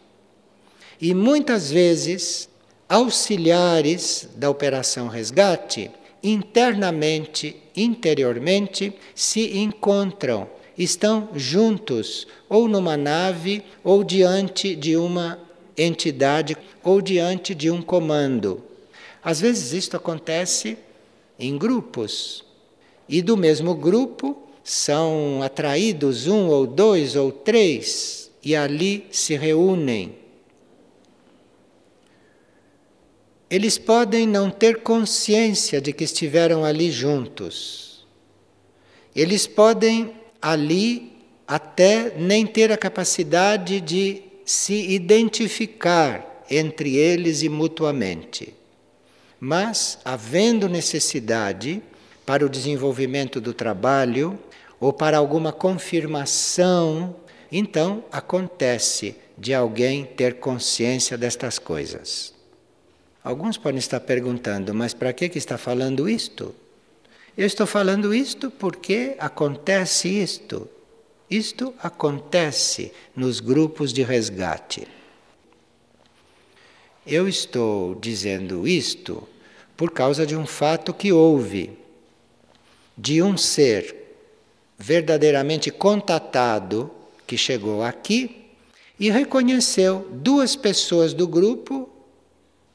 E 1.02 1.14
muitas 1.14 1.72
vezes, 1.72 2.50
auxiliares 2.88 4.30
da 4.36 4.50
operação 4.50 5.08
resgate, 5.08 5.90
internamente, 6.24 7.56
interiormente, 7.76 8.94
se 9.16 9.58
encontram 9.58 10.48
estão 10.78 11.30
juntos, 11.34 12.28
ou 12.48 12.68
numa 12.68 12.96
nave, 12.96 13.64
ou 13.84 14.04
diante 14.04 14.76
de 14.76 14.96
uma 14.96 15.40
entidade, 15.78 16.56
ou 16.84 17.02
diante 17.02 17.56
de 17.56 17.72
um 17.72 17.82
comando. 17.82 18.64
Às 19.24 19.42
vezes 19.42 19.74
isto 19.74 19.98
acontece 19.98 20.78
em 21.40 21.58
grupos. 21.58 22.46
e 23.10 23.22
do 23.22 23.38
mesmo 23.38 23.74
grupo 23.74 24.38
são 24.64 25.42
atraídos 25.42 26.28
um 26.28 26.48
ou 26.50 26.68
dois 26.68 27.16
ou 27.16 27.32
três 27.32 28.30
e 28.44 28.54
ali 28.54 29.06
se 29.12 29.34
reúnem. 29.36 30.14
Eles 33.50 33.78
podem 33.78 34.28
não 34.28 34.50
ter 34.50 34.82
consciência 34.82 35.80
de 35.80 35.94
que 35.94 36.04
estiveram 36.04 36.66
ali 36.66 36.92
juntos. 36.92 38.06
Eles 39.16 39.48
podem 39.48 40.14
ali 40.42 41.14
até 41.48 42.14
nem 42.18 42.46
ter 42.46 42.70
a 42.74 42.78
capacidade 42.78 43.80
de 43.80 44.22
se 44.44 44.74
identificar 44.92 46.44
entre 46.50 46.98
eles 46.98 47.42
e 47.42 47.48
mutuamente. 47.48 48.57
Mas, 49.40 50.00
havendo 50.04 50.68
necessidade 50.68 51.82
para 52.26 52.46
o 52.46 52.50
desenvolvimento 52.50 53.40
do 53.40 53.54
trabalho 53.54 54.38
ou 54.80 54.92
para 54.92 55.18
alguma 55.18 55.54
confirmação, 55.54 57.16
então 57.52 58.04
acontece 58.12 59.16
de 59.38 59.54
alguém 59.54 60.06
ter 60.06 60.40
consciência 60.40 61.18
destas 61.18 61.60
coisas. 61.60 62.34
Alguns 63.24 63.58
podem 63.58 63.80
estar 63.80 64.00
perguntando, 64.00 64.74
mas 64.74 64.94
para 64.94 65.14
que, 65.14 65.26
está 65.38 65.58
falando 65.58 66.10
isto? 66.10 66.56
Eu 67.38 67.46
estou 67.46 67.68
falando 67.68 68.16
isto 68.16 68.50
porque 68.50 69.16
acontece 69.20 70.08
isto. 70.10 70.68
Isto 71.30 71.74
acontece 71.84 72.92
nos 73.16 73.40
grupos 73.40 73.94
de 73.94 74.02
resgate. 74.02 74.88
Eu 77.10 77.26
estou 77.26 77.96
dizendo 77.96 78.68
isto 78.68 79.26
por 79.78 79.92
causa 79.92 80.26
de 80.26 80.36
um 80.36 80.46
fato 80.46 80.94
que 80.94 81.14
houve, 81.14 81.72
de 82.98 83.22
um 83.22 83.38
ser 83.38 83.96
verdadeiramente 84.78 85.72
contatado 85.72 86.92
que 87.26 87.38
chegou 87.38 87.82
aqui 87.82 88.48
e 89.00 89.10
reconheceu 89.10 90.06
duas 90.12 90.58
pessoas 90.58 91.14
do 91.14 91.26
grupo 91.26 91.88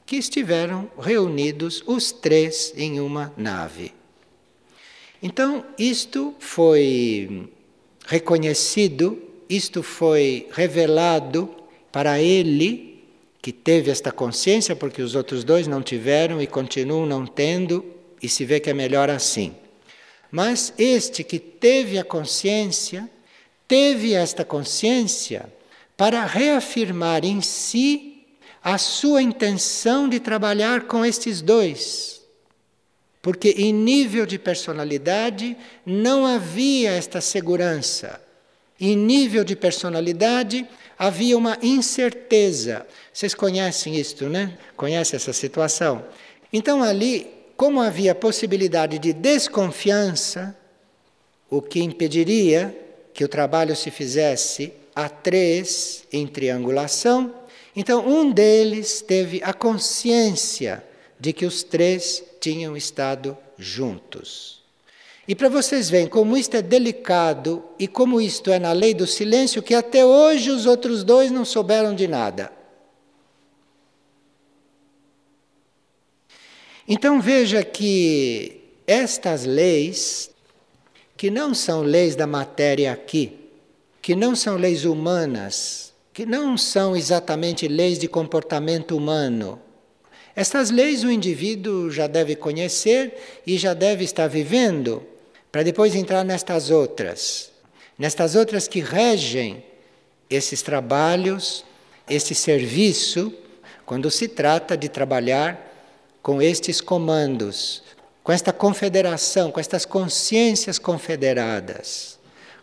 que 0.03 0.15
estiveram 0.15 0.89
reunidos 0.99 1.83
os 1.85 2.11
três 2.11 2.73
em 2.75 2.99
uma 2.99 3.31
nave. 3.37 3.93
Então, 5.21 5.63
isto 5.77 6.33
foi 6.39 7.51
reconhecido, 8.07 9.21
isto 9.47 9.83
foi 9.83 10.47
revelado 10.51 11.47
para 11.91 12.19
ele, 12.19 12.92
que 13.43 13.51
teve 13.51 13.91
esta 13.91 14.09
consciência, 14.09 14.73
porque 14.73 15.01
os 15.01 15.15
outros 15.15 15.43
dois 15.43 15.67
não 15.67 15.81
tiveram 15.81 16.41
e 16.41 16.47
continuam 16.47 17.05
não 17.05 17.25
tendo, 17.25 17.83
e 18.21 18.29
se 18.29 18.45
vê 18.45 18.57
que 18.57 18.69
é 18.69 18.73
melhor 18.73 19.09
assim. 19.09 19.53
Mas 20.31 20.73
este 20.77 21.25
que 21.25 21.39
teve 21.39 21.99
a 21.99 22.05
consciência, 22.05 23.09
teve 23.67 24.13
esta 24.13 24.45
consciência 24.45 25.51
para 25.97 26.25
reafirmar 26.25 27.25
em 27.25 27.41
si 27.41 28.23
a 28.63 28.77
sua 28.77 29.21
intenção 29.21 30.07
de 30.07 30.21
trabalhar 30.21 30.83
com 30.87 31.05
estes 31.05 31.41
dois. 31.41 32.21
Porque 33.21 33.49
em 33.57 33.73
nível 33.73 34.25
de 34.25 34.39
personalidade 34.39 35.57
não 35.85 36.25
havia 36.25 36.91
esta 36.91 37.19
segurança. 37.19 38.21
Em 38.79 38.95
nível 38.95 39.43
de 39.43 39.53
personalidade 39.53 40.65
havia 40.97 41.37
uma 41.37 41.57
incerteza. 41.61 42.85
Vocês 43.13 43.35
conhecem 43.35 43.95
isto, 43.95 44.27
né? 44.27 44.57
Conhecem 44.75 45.15
essa 45.15 45.31
situação? 45.31 46.03
Então 46.51 46.81
ali, 46.81 47.27
como 47.55 47.79
havia 47.79 48.15
possibilidade 48.15 48.97
de 48.97 49.13
desconfiança, 49.13 50.57
o 51.47 51.61
que 51.61 51.79
impediria 51.79 52.75
que 53.13 53.23
o 53.23 53.27
trabalho 53.27 53.75
se 53.75 53.91
fizesse 53.91 54.73
a 54.95 55.07
três 55.07 56.05
em 56.11 56.25
triangulação, 56.25 57.31
então 57.75 58.07
um 58.07 58.31
deles 58.31 59.01
teve 59.01 59.41
a 59.43 59.53
consciência 59.53 60.83
de 61.19 61.31
que 61.31 61.45
os 61.45 61.61
três 61.61 62.23
tinham 62.39 62.75
estado 62.75 63.37
juntos. 63.57 64.63
E 65.27 65.35
para 65.35 65.49
vocês 65.49 65.89
verem 65.89 66.07
como 66.07 66.35
isto 66.35 66.57
é 66.57 66.61
delicado 66.61 67.63
e 67.77 67.87
como 67.87 68.19
isto 68.19 68.51
é 68.51 68.57
na 68.57 68.73
lei 68.73 68.95
do 68.95 69.05
silêncio, 69.05 69.61
que 69.61 69.75
até 69.75 70.03
hoje 70.03 70.49
os 70.49 70.65
outros 70.65 71.03
dois 71.03 71.31
não 71.31 71.45
souberam 71.45 71.93
de 71.93 72.07
nada. 72.07 72.51
Então 76.87 77.21
veja 77.21 77.63
que 77.63 78.61
estas 78.85 79.45
leis, 79.45 80.29
que 81.15 81.31
não 81.31 81.53
são 81.53 81.81
leis 81.81 82.15
da 82.15 82.27
matéria 82.27 82.91
aqui, 82.91 83.39
que 84.01 84.15
não 84.15 84.35
são 84.35 84.57
leis 84.57 84.83
humanas, 84.83 85.93
que 86.13 86.25
não 86.25 86.57
são 86.57 86.95
exatamente 86.95 87.67
leis 87.67 87.97
de 87.97 88.07
comportamento 88.07 88.97
humano, 88.97 89.59
estas 90.35 90.71
leis 90.71 91.03
o 91.03 91.11
indivíduo 91.11 91.91
já 91.91 92.07
deve 92.07 92.35
conhecer 92.35 93.13
e 93.45 93.57
já 93.57 93.73
deve 93.73 94.03
estar 94.03 94.27
vivendo, 94.27 95.03
para 95.51 95.63
depois 95.63 95.93
entrar 95.93 96.23
nestas 96.25 96.71
outras, 96.71 97.51
nestas 97.97 98.35
outras 98.35 98.67
que 98.67 98.79
regem 98.79 99.63
esses 100.29 100.63
trabalhos, 100.63 101.63
esse 102.09 102.33
serviço, 102.33 103.31
quando 103.85 104.09
se 104.09 104.27
trata 104.27 104.75
de 104.75 104.89
trabalhar 104.89 105.72
com 106.23 106.41
estes 106.41 106.81
comandos, 106.81 107.83
com 108.23 108.31
esta 108.31 108.51
confederação, 108.51 109.51
com 109.51 109.59
estas 109.59 109.85
consciências 109.85 110.79
confederadas. 110.79 112.17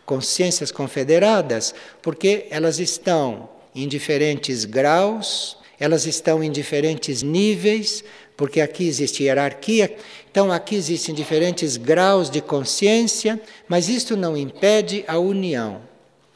Consciências 0.05 0.71
confederadas, 0.71 1.73
porque 2.01 2.47
elas 2.49 2.79
estão 2.79 3.47
em 3.73 3.87
diferentes 3.87 4.65
graus 4.65 5.61
elas 5.81 6.05
estão 6.05 6.43
em 6.43 6.51
diferentes 6.51 7.23
níveis, 7.23 8.03
porque 8.37 8.61
aqui 8.61 8.87
existe 8.87 9.23
hierarquia, 9.23 9.97
então 10.29 10.51
aqui 10.51 10.75
existem 10.75 11.13
diferentes 11.15 11.75
graus 11.75 12.29
de 12.29 12.39
consciência, 12.39 13.41
mas 13.67 13.89
isto 13.89 14.15
não 14.15 14.37
impede 14.37 15.03
a 15.07 15.17
união. 15.17 15.81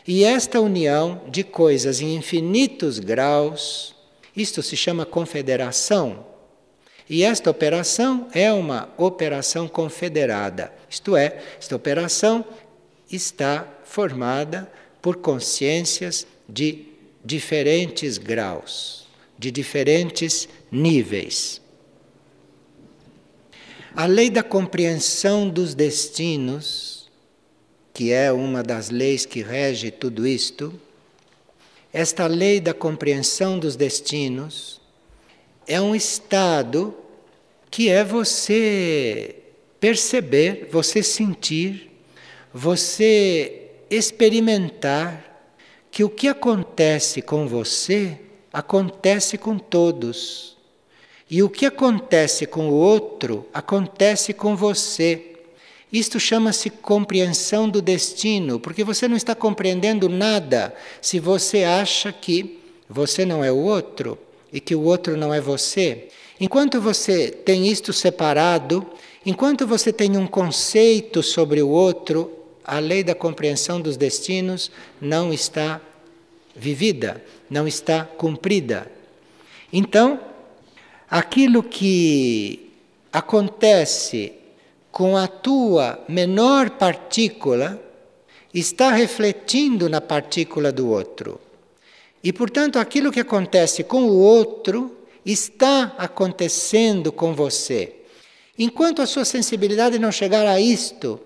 E 0.08 0.24
esta 0.24 0.60
união 0.60 1.22
de 1.30 1.44
coisas 1.44 2.02
em 2.02 2.16
infinitos 2.16 2.98
graus, 2.98 3.94
isto 4.36 4.64
se 4.64 4.76
chama 4.76 5.06
confederação. 5.06 6.26
E 7.10 7.24
esta 7.24 7.52
operação 7.52 8.28
é 8.34 8.52
uma 8.52 8.90
operação 8.98 9.68
confederada, 9.68 10.74
isto 10.90 11.16
é, 11.16 11.42
esta 11.60 11.76
operação 11.76 12.44
está 13.12 13.68
formada 13.84 14.72
por 15.02 15.18
consciências 15.18 16.26
de 16.50 16.86
diferentes 17.24 18.18
graus 18.18 19.06
de 19.38 19.52
diferentes 19.52 20.48
níveis. 20.72 21.62
A 23.96 24.06
lei 24.06 24.30
da 24.30 24.44
compreensão 24.44 25.48
dos 25.48 25.74
destinos, 25.74 27.10
que 27.94 28.12
é 28.12 28.32
uma 28.32 28.62
das 28.62 28.90
leis 28.90 29.26
que 29.26 29.42
rege 29.42 29.92
tudo 29.92 30.28
isto, 30.28 30.74
esta 31.94 32.28
lei 32.28 32.60
da 32.60 32.74
compreensão 32.74 33.58
dos 33.58 33.76
destinos 33.76 34.82
é 35.68 35.80
um 35.82 35.96
estado 35.96 36.96
que 37.70 37.90
é 37.90 38.04
você 38.04 39.36
perceber, 39.80 40.70
você 40.72 41.04
sentir, 41.04 41.92
você 42.54 43.72
experimentar 43.90 45.24
que 45.92 46.04
o 46.04 46.10
que 46.10 46.28
acontece 46.28 47.22
com 47.22 47.48
você 47.48 48.20
acontece 48.52 49.38
com 49.38 49.58
todos. 49.58 50.56
E 51.30 51.42
o 51.42 51.50
que 51.50 51.66
acontece 51.66 52.46
com 52.46 52.70
o 52.70 52.74
outro 52.74 53.48
acontece 53.54 54.34
com 54.34 54.56
você. 54.56 55.34
Isto 55.92 56.20
chama-se 56.20 56.70
compreensão 56.70 57.68
do 57.68 57.82
destino, 57.82 58.60
porque 58.60 58.84
você 58.84 59.08
não 59.08 59.18
está 59.18 59.34
compreendendo 59.34 60.08
nada 60.08 60.76
se 61.02 61.20
você 61.20 61.64
acha 61.64 62.12
que 62.14 62.60
você 62.88 63.26
não 63.26 63.44
é 63.44 63.52
o 63.52 63.58
outro 63.58 64.18
e 64.52 64.60
que 64.60 64.76
o 64.76 64.82
outro 64.82 65.18
não 65.18 65.34
é 65.34 65.42
você. 65.42 66.10
Enquanto 66.40 66.82
você 66.82 67.30
tem 67.30 67.68
isto 67.68 67.94
separado, 67.94 68.86
enquanto 69.26 69.66
você 69.66 69.92
tem 69.92 70.18
um 70.18 70.28
conceito 70.28 71.24
sobre 71.24 71.62
o 71.62 71.70
outro, 71.70 72.32
a 72.64 72.80
lei 72.80 73.04
da 73.04 73.16
compreensão 73.16 73.80
dos 73.80 73.96
destinos 73.96 74.72
não 75.00 75.32
está 75.32 75.80
vivida, 76.56 77.24
não 77.50 77.68
está 77.68 78.04
cumprida. 78.04 78.92
Então, 79.72 80.20
aquilo 81.10 81.62
que 81.62 82.72
acontece 83.12 84.34
com 84.92 85.16
a 85.18 85.28
tua 85.28 86.04
menor 86.08 86.72
partícula 86.72 87.82
está 88.54 88.92
refletindo 88.92 89.90
na 89.90 90.00
partícula 90.00 90.72
do 90.72 90.90
outro. 90.90 91.40
E, 92.26 92.34
portanto, 92.34 92.80
aquilo 92.80 93.12
que 93.12 93.20
acontece 93.20 93.84
com 93.84 94.06
o 94.06 94.20
outro 94.20 94.98
está 95.24 95.94
acontecendo 95.96 97.12
com 97.12 97.36
você. 97.36 97.98
Enquanto 98.58 99.04
a 99.04 99.06
sua 99.06 99.24
sensibilidade 99.24 100.00
não 100.00 100.12
chegar 100.12 100.48
a 100.48 100.60
isto, 100.60 101.20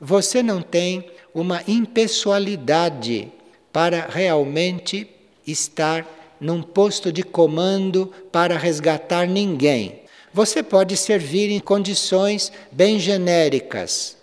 você 0.00 0.42
não 0.42 0.60
tem 0.60 1.08
uma 1.32 1.62
impessoalidade 1.68 3.32
para 3.72 4.08
realmente 4.08 5.08
estar 5.46 6.04
num 6.40 6.62
posto 6.62 7.12
de 7.12 7.22
comando 7.22 8.12
para 8.32 8.58
resgatar 8.58 9.24
ninguém. 9.24 10.02
Você 10.34 10.64
pode 10.64 10.96
servir 10.96 11.48
em 11.48 11.60
condições 11.60 12.50
bem 12.72 12.98
genéricas, 12.98 14.16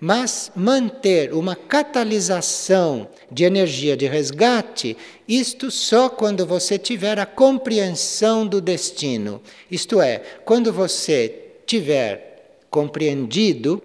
mas 0.00 0.50
manter 0.56 1.34
uma 1.34 1.54
catalisação 1.54 3.06
de 3.30 3.44
energia 3.44 3.96
de 3.96 4.06
resgate, 4.06 4.96
isto 5.28 5.70
só 5.70 6.08
quando 6.08 6.46
você 6.46 6.78
tiver 6.78 7.18
a 7.18 7.26
compreensão 7.26 8.46
do 8.46 8.60
destino. 8.60 9.42
Isto 9.70 10.00
é, 10.00 10.18
quando 10.44 10.72
você 10.72 11.50
tiver 11.66 12.64
compreendido 12.70 13.82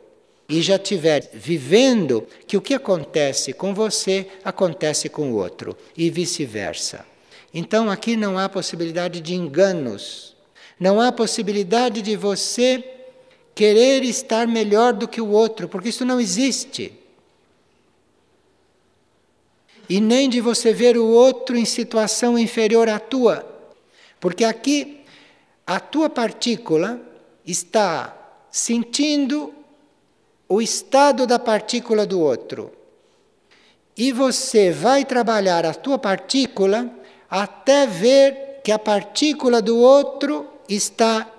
e 0.48 0.62
já 0.62 0.80
tiver 0.80 1.30
vivendo 1.34 2.26
que 2.48 2.56
o 2.56 2.62
que 2.62 2.74
acontece 2.74 3.52
com 3.52 3.74
você 3.74 4.28
acontece 4.44 5.10
com 5.10 5.32
o 5.32 5.36
outro 5.36 5.76
e 5.98 6.10
vice-versa. 6.10 7.06
Então 7.54 7.90
aqui 7.90 8.16
não 8.16 8.38
há 8.38 8.48
possibilidade 8.48 9.20
de 9.20 9.34
enganos, 9.34 10.36
não 10.80 11.02
há 11.02 11.12
possibilidade 11.12 12.02
de 12.02 12.16
você 12.16 12.95
querer 13.56 14.04
estar 14.04 14.46
melhor 14.46 14.92
do 14.92 15.08
que 15.08 15.22
o 15.22 15.30
outro, 15.30 15.70
porque 15.70 15.90
isso 15.90 16.04
não 16.04 16.20
existe. 16.20 16.94
E 19.88 20.02
nem 20.02 20.30
de 20.30 20.42
você 20.42 20.74
ver 20.74 20.98
o 20.98 21.06
outro 21.06 21.56
em 21.56 21.64
situação 21.64 22.38
inferior 22.38 22.90
à 22.90 23.00
tua, 23.00 23.48
porque 24.20 24.44
aqui 24.44 25.02
a 25.66 25.80
tua 25.80 26.10
partícula 26.10 27.00
está 27.46 28.14
sentindo 28.52 29.54
o 30.50 30.62
estado 30.62 31.26
da 31.26 31.40
partícula 31.40 32.06
do 32.06 32.20
outro. 32.20 32.72
E 33.98 34.12
você 34.12 34.72
vai 34.72 35.06
trabalhar 35.06 35.66
a 35.66 35.74
tua 35.74 35.98
partícula 35.98 36.90
até 37.30 37.88
ver 37.88 38.60
que 38.64 38.72
a 38.72 38.80
partícula 38.80 39.62
do 39.62 39.78
outro 39.78 40.48
está 40.68 41.32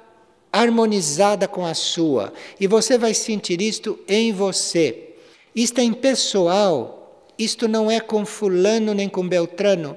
harmonizada 0.52 1.46
com 1.46 1.64
a 1.64 1.74
sua. 1.74 2.32
E 2.58 2.66
você 2.66 2.96
vai 2.96 3.14
sentir 3.14 3.60
isto 3.60 3.98
em 4.08 4.32
você. 4.32 5.10
Isto 5.54 5.80
é 5.80 5.84
impessoal. 5.84 7.32
Isto 7.38 7.68
não 7.68 7.90
é 7.90 8.00
com 8.00 8.24
Fulano 8.24 8.94
nem 8.94 9.08
com 9.08 9.28
Beltrano. 9.28 9.96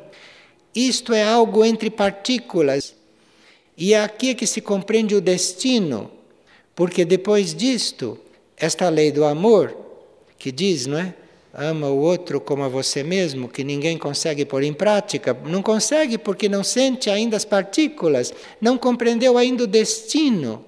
Isto 0.76 1.14
é 1.14 1.24
algo 1.24 1.64
entre 1.64 1.90
partículas. 1.90 2.96
E 3.78 3.94
é 3.94 4.02
aqui 4.02 4.36
que 4.36 4.46
se 4.46 4.60
compreende 4.60 5.16
o 5.16 5.22
destino, 5.22 6.12
porque 6.76 7.06
depois 7.06 7.56
disto, 7.56 8.18
esta 8.58 8.90
lei 8.90 9.10
do 9.10 9.24
amor, 9.24 9.76
que 10.38 10.52
diz, 10.52 10.86
não 10.86 11.00
é? 11.00 11.16
Ama 11.54 11.88
o 11.88 11.98
outro 11.98 12.40
como 12.40 12.64
a 12.64 12.68
você 12.68 13.04
mesmo, 13.04 13.50
que 13.50 13.64
ninguém 13.64 13.98
consegue 13.98 14.46
pôr 14.46 14.64
em 14.64 14.74
prática. 14.74 15.34
Não 15.46 15.62
consegue 15.62 16.18
porque 16.18 16.48
não 16.48 16.64
sente 16.64 17.10
ainda 17.10 17.36
as 17.36 17.46
partículas, 17.46 18.34
não 18.62 18.78
compreendeu 18.78 19.38
ainda 19.38 19.64
o 19.64 19.68
destino, 19.68 20.66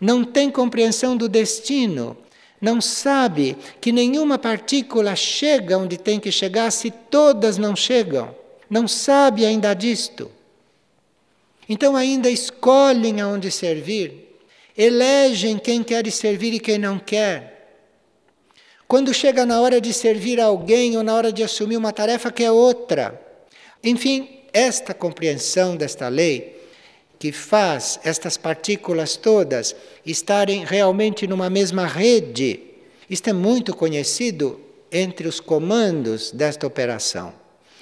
não 0.00 0.24
tem 0.24 0.50
compreensão 0.50 1.16
do 1.16 1.28
destino, 1.28 2.16
não 2.60 2.80
sabe 2.80 3.56
que 3.80 3.92
nenhuma 3.92 4.38
partícula 4.38 5.14
chega 5.16 5.78
onde 5.78 5.98
tem 5.98 6.20
que 6.20 6.30
chegar 6.30 6.70
se 6.70 6.90
todas 6.90 7.58
não 7.58 7.74
chegam, 7.74 8.34
não 8.70 8.86
sabe 8.86 9.44
ainda 9.44 9.74
disto. 9.74 10.30
Então 11.68 11.96
ainda 11.96 12.30
escolhem 12.30 13.20
aonde 13.20 13.50
servir, 13.50 14.38
elegem 14.78 15.58
quem 15.58 15.82
quer 15.82 16.08
servir 16.12 16.54
e 16.54 16.60
quem 16.60 16.78
não 16.78 16.98
quer 16.98 17.55
quando 18.88 19.12
chega 19.12 19.44
na 19.44 19.60
hora 19.60 19.80
de 19.80 19.92
servir 19.92 20.40
alguém 20.40 20.96
ou 20.96 21.02
na 21.02 21.14
hora 21.14 21.32
de 21.32 21.42
assumir 21.42 21.76
uma 21.76 21.92
tarefa 21.92 22.30
que 22.30 22.44
é 22.44 22.50
outra. 22.50 23.20
Enfim, 23.82 24.28
esta 24.52 24.94
compreensão 24.94 25.76
desta 25.76 26.08
lei, 26.08 26.56
que 27.18 27.32
faz 27.32 27.98
estas 28.04 28.36
partículas 28.36 29.16
todas 29.16 29.74
estarem 30.04 30.64
realmente 30.64 31.26
numa 31.26 31.48
mesma 31.48 31.86
rede, 31.86 32.60
isto 33.08 33.28
é 33.30 33.32
muito 33.32 33.74
conhecido 33.74 34.60
entre 34.90 35.26
os 35.26 35.40
comandos 35.40 36.30
desta 36.30 36.66
operação. 36.66 37.32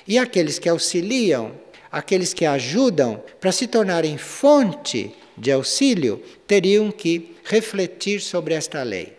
E 0.06 0.18
aqueles 0.18 0.58
que 0.58 0.68
auxiliam, 0.68 1.52
aqueles 1.90 2.32
que 2.32 2.44
ajudam 2.44 3.22
para 3.40 3.52
se 3.52 3.66
tornarem 3.66 4.18
fonte 4.18 5.14
de 5.36 5.50
auxílio, 5.50 6.22
teriam 6.46 6.90
que 6.90 7.34
refletir 7.44 8.20
sobre 8.20 8.54
esta 8.54 8.82
lei. 8.82 9.13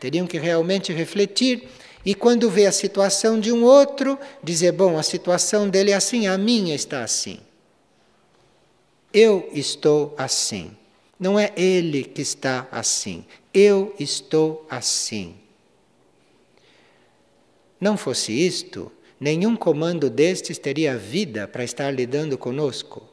Teriam 0.00 0.26
que 0.26 0.38
realmente 0.38 0.92
refletir 0.92 1.68
e, 2.04 2.14
quando 2.14 2.48
vê 2.48 2.66
a 2.66 2.72
situação 2.72 3.38
de 3.38 3.52
um 3.52 3.64
outro, 3.64 4.18
dizer: 4.42 4.72
bom, 4.72 4.96
a 4.96 5.02
situação 5.02 5.68
dele 5.68 5.90
é 5.90 5.94
assim, 5.94 6.26
a 6.26 6.38
minha 6.38 6.74
está 6.74 7.02
assim. 7.02 7.40
Eu 9.12 9.48
estou 9.52 10.14
assim. 10.16 10.76
Não 11.18 11.38
é 11.38 11.52
ele 11.56 12.04
que 12.04 12.22
está 12.22 12.68
assim. 12.70 13.24
Eu 13.52 13.94
estou 13.98 14.66
assim. 14.70 15.34
Não 17.80 17.96
fosse 17.96 18.32
isto, 18.32 18.90
nenhum 19.18 19.56
comando 19.56 20.08
destes 20.08 20.58
teria 20.58 20.96
vida 20.96 21.46
para 21.48 21.64
estar 21.64 21.90
lidando 21.90 22.36
conosco. 22.38 23.08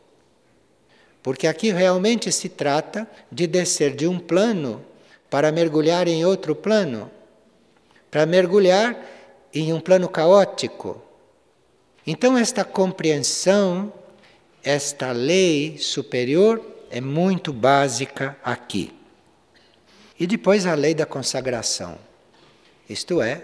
Porque 1.21 1.47
aqui 1.47 1.71
realmente 1.71 2.31
se 2.31 2.49
trata 2.49 3.09
de 3.31 3.47
descer 3.47 3.95
de 3.95 4.07
um 4.07 4.19
plano 4.19 4.83
para 5.29 5.51
mergulhar 5.51 6.07
em 6.07 6.25
outro 6.25 6.55
plano, 6.55 7.09
para 8.09 8.25
mergulhar 8.25 8.97
em 9.53 9.73
um 9.73 9.79
plano 9.79 10.07
caótico. 10.07 11.01
Então, 12.05 12.37
esta 12.37 12.63
compreensão, 12.63 13.91
esta 14.63 15.11
lei 15.11 15.77
superior 15.77 16.61
é 16.89 17.01
muito 17.01 17.51
básica 17.51 18.37
aqui. 18.43 18.93
E 20.19 20.27
depois 20.27 20.65
a 20.65 20.75
lei 20.75 20.93
da 20.93 21.05
consagração. 21.05 21.97
Isto 22.89 23.21
é, 23.21 23.43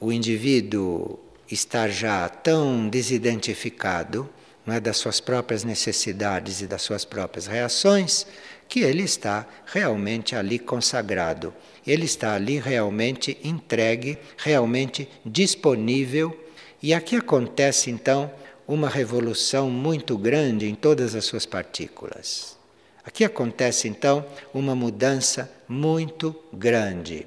o 0.00 0.12
indivíduo 0.12 1.18
estar 1.50 1.88
já 1.88 2.28
tão 2.28 2.88
desidentificado 2.88 4.28
não 4.66 4.74
é, 4.74 4.80
das 4.80 4.96
suas 4.96 5.20
próprias 5.20 5.62
necessidades 5.62 6.60
e 6.60 6.66
das 6.66 6.82
suas 6.82 7.04
próprias 7.04 7.46
reações, 7.46 8.26
que 8.68 8.80
ele 8.80 9.02
está 9.02 9.46
realmente 9.66 10.34
ali 10.34 10.58
consagrado, 10.58 11.54
ele 11.86 12.04
está 12.04 12.34
ali 12.34 12.58
realmente 12.58 13.38
entregue, 13.44 14.18
realmente 14.36 15.08
disponível, 15.24 16.38
e 16.82 16.92
aqui 16.92 17.16
acontece 17.16 17.90
então 17.90 18.30
uma 18.66 18.88
revolução 18.88 19.70
muito 19.70 20.18
grande 20.18 20.66
em 20.66 20.74
todas 20.74 21.14
as 21.14 21.24
suas 21.24 21.46
partículas. 21.46 22.56
Aqui 23.04 23.24
acontece 23.24 23.86
então 23.86 24.26
uma 24.52 24.74
mudança 24.74 25.50
muito 25.68 26.34
grande. 26.52 27.26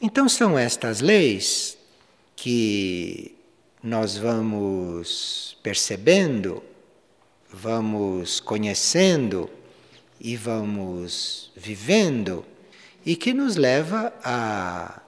Então 0.00 0.28
são 0.28 0.56
estas 0.56 1.00
leis 1.00 1.76
que 2.36 3.34
nós 3.82 4.16
vamos 4.16 5.56
percebendo, 5.62 6.62
vamos 7.50 8.38
conhecendo 8.38 9.50
e 10.20 10.36
vamos 10.36 11.50
vivendo 11.56 12.44
e 13.04 13.14
que 13.16 13.32
nos 13.32 13.56
leva 13.56 14.12
a 14.22 15.00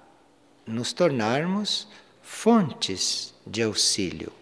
nos 0.67 0.93
tornarmos 0.93 1.89
fontes 2.23 3.35
de 3.47 3.63
auxílio 3.63 4.33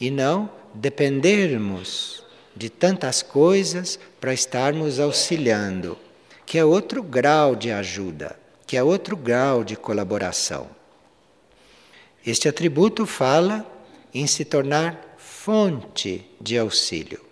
e 0.00 0.10
não 0.10 0.50
dependermos 0.74 2.24
de 2.56 2.68
tantas 2.68 3.22
coisas 3.22 3.98
para 4.20 4.32
estarmos 4.32 4.98
auxiliando, 4.98 5.96
que 6.44 6.58
é 6.58 6.64
outro 6.64 7.02
grau 7.02 7.54
de 7.54 7.70
ajuda, 7.70 8.38
que 8.66 8.76
é 8.76 8.82
outro 8.82 9.16
grau 9.16 9.62
de 9.62 9.76
colaboração. 9.76 10.68
Este 12.26 12.48
atributo 12.48 13.06
fala 13.06 13.64
em 14.12 14.26
se 14.26 14.44
tornar 14.44 15.16
fonte 15.16 16.26
de 16.40 16.58
auxílio. 16.58 17.27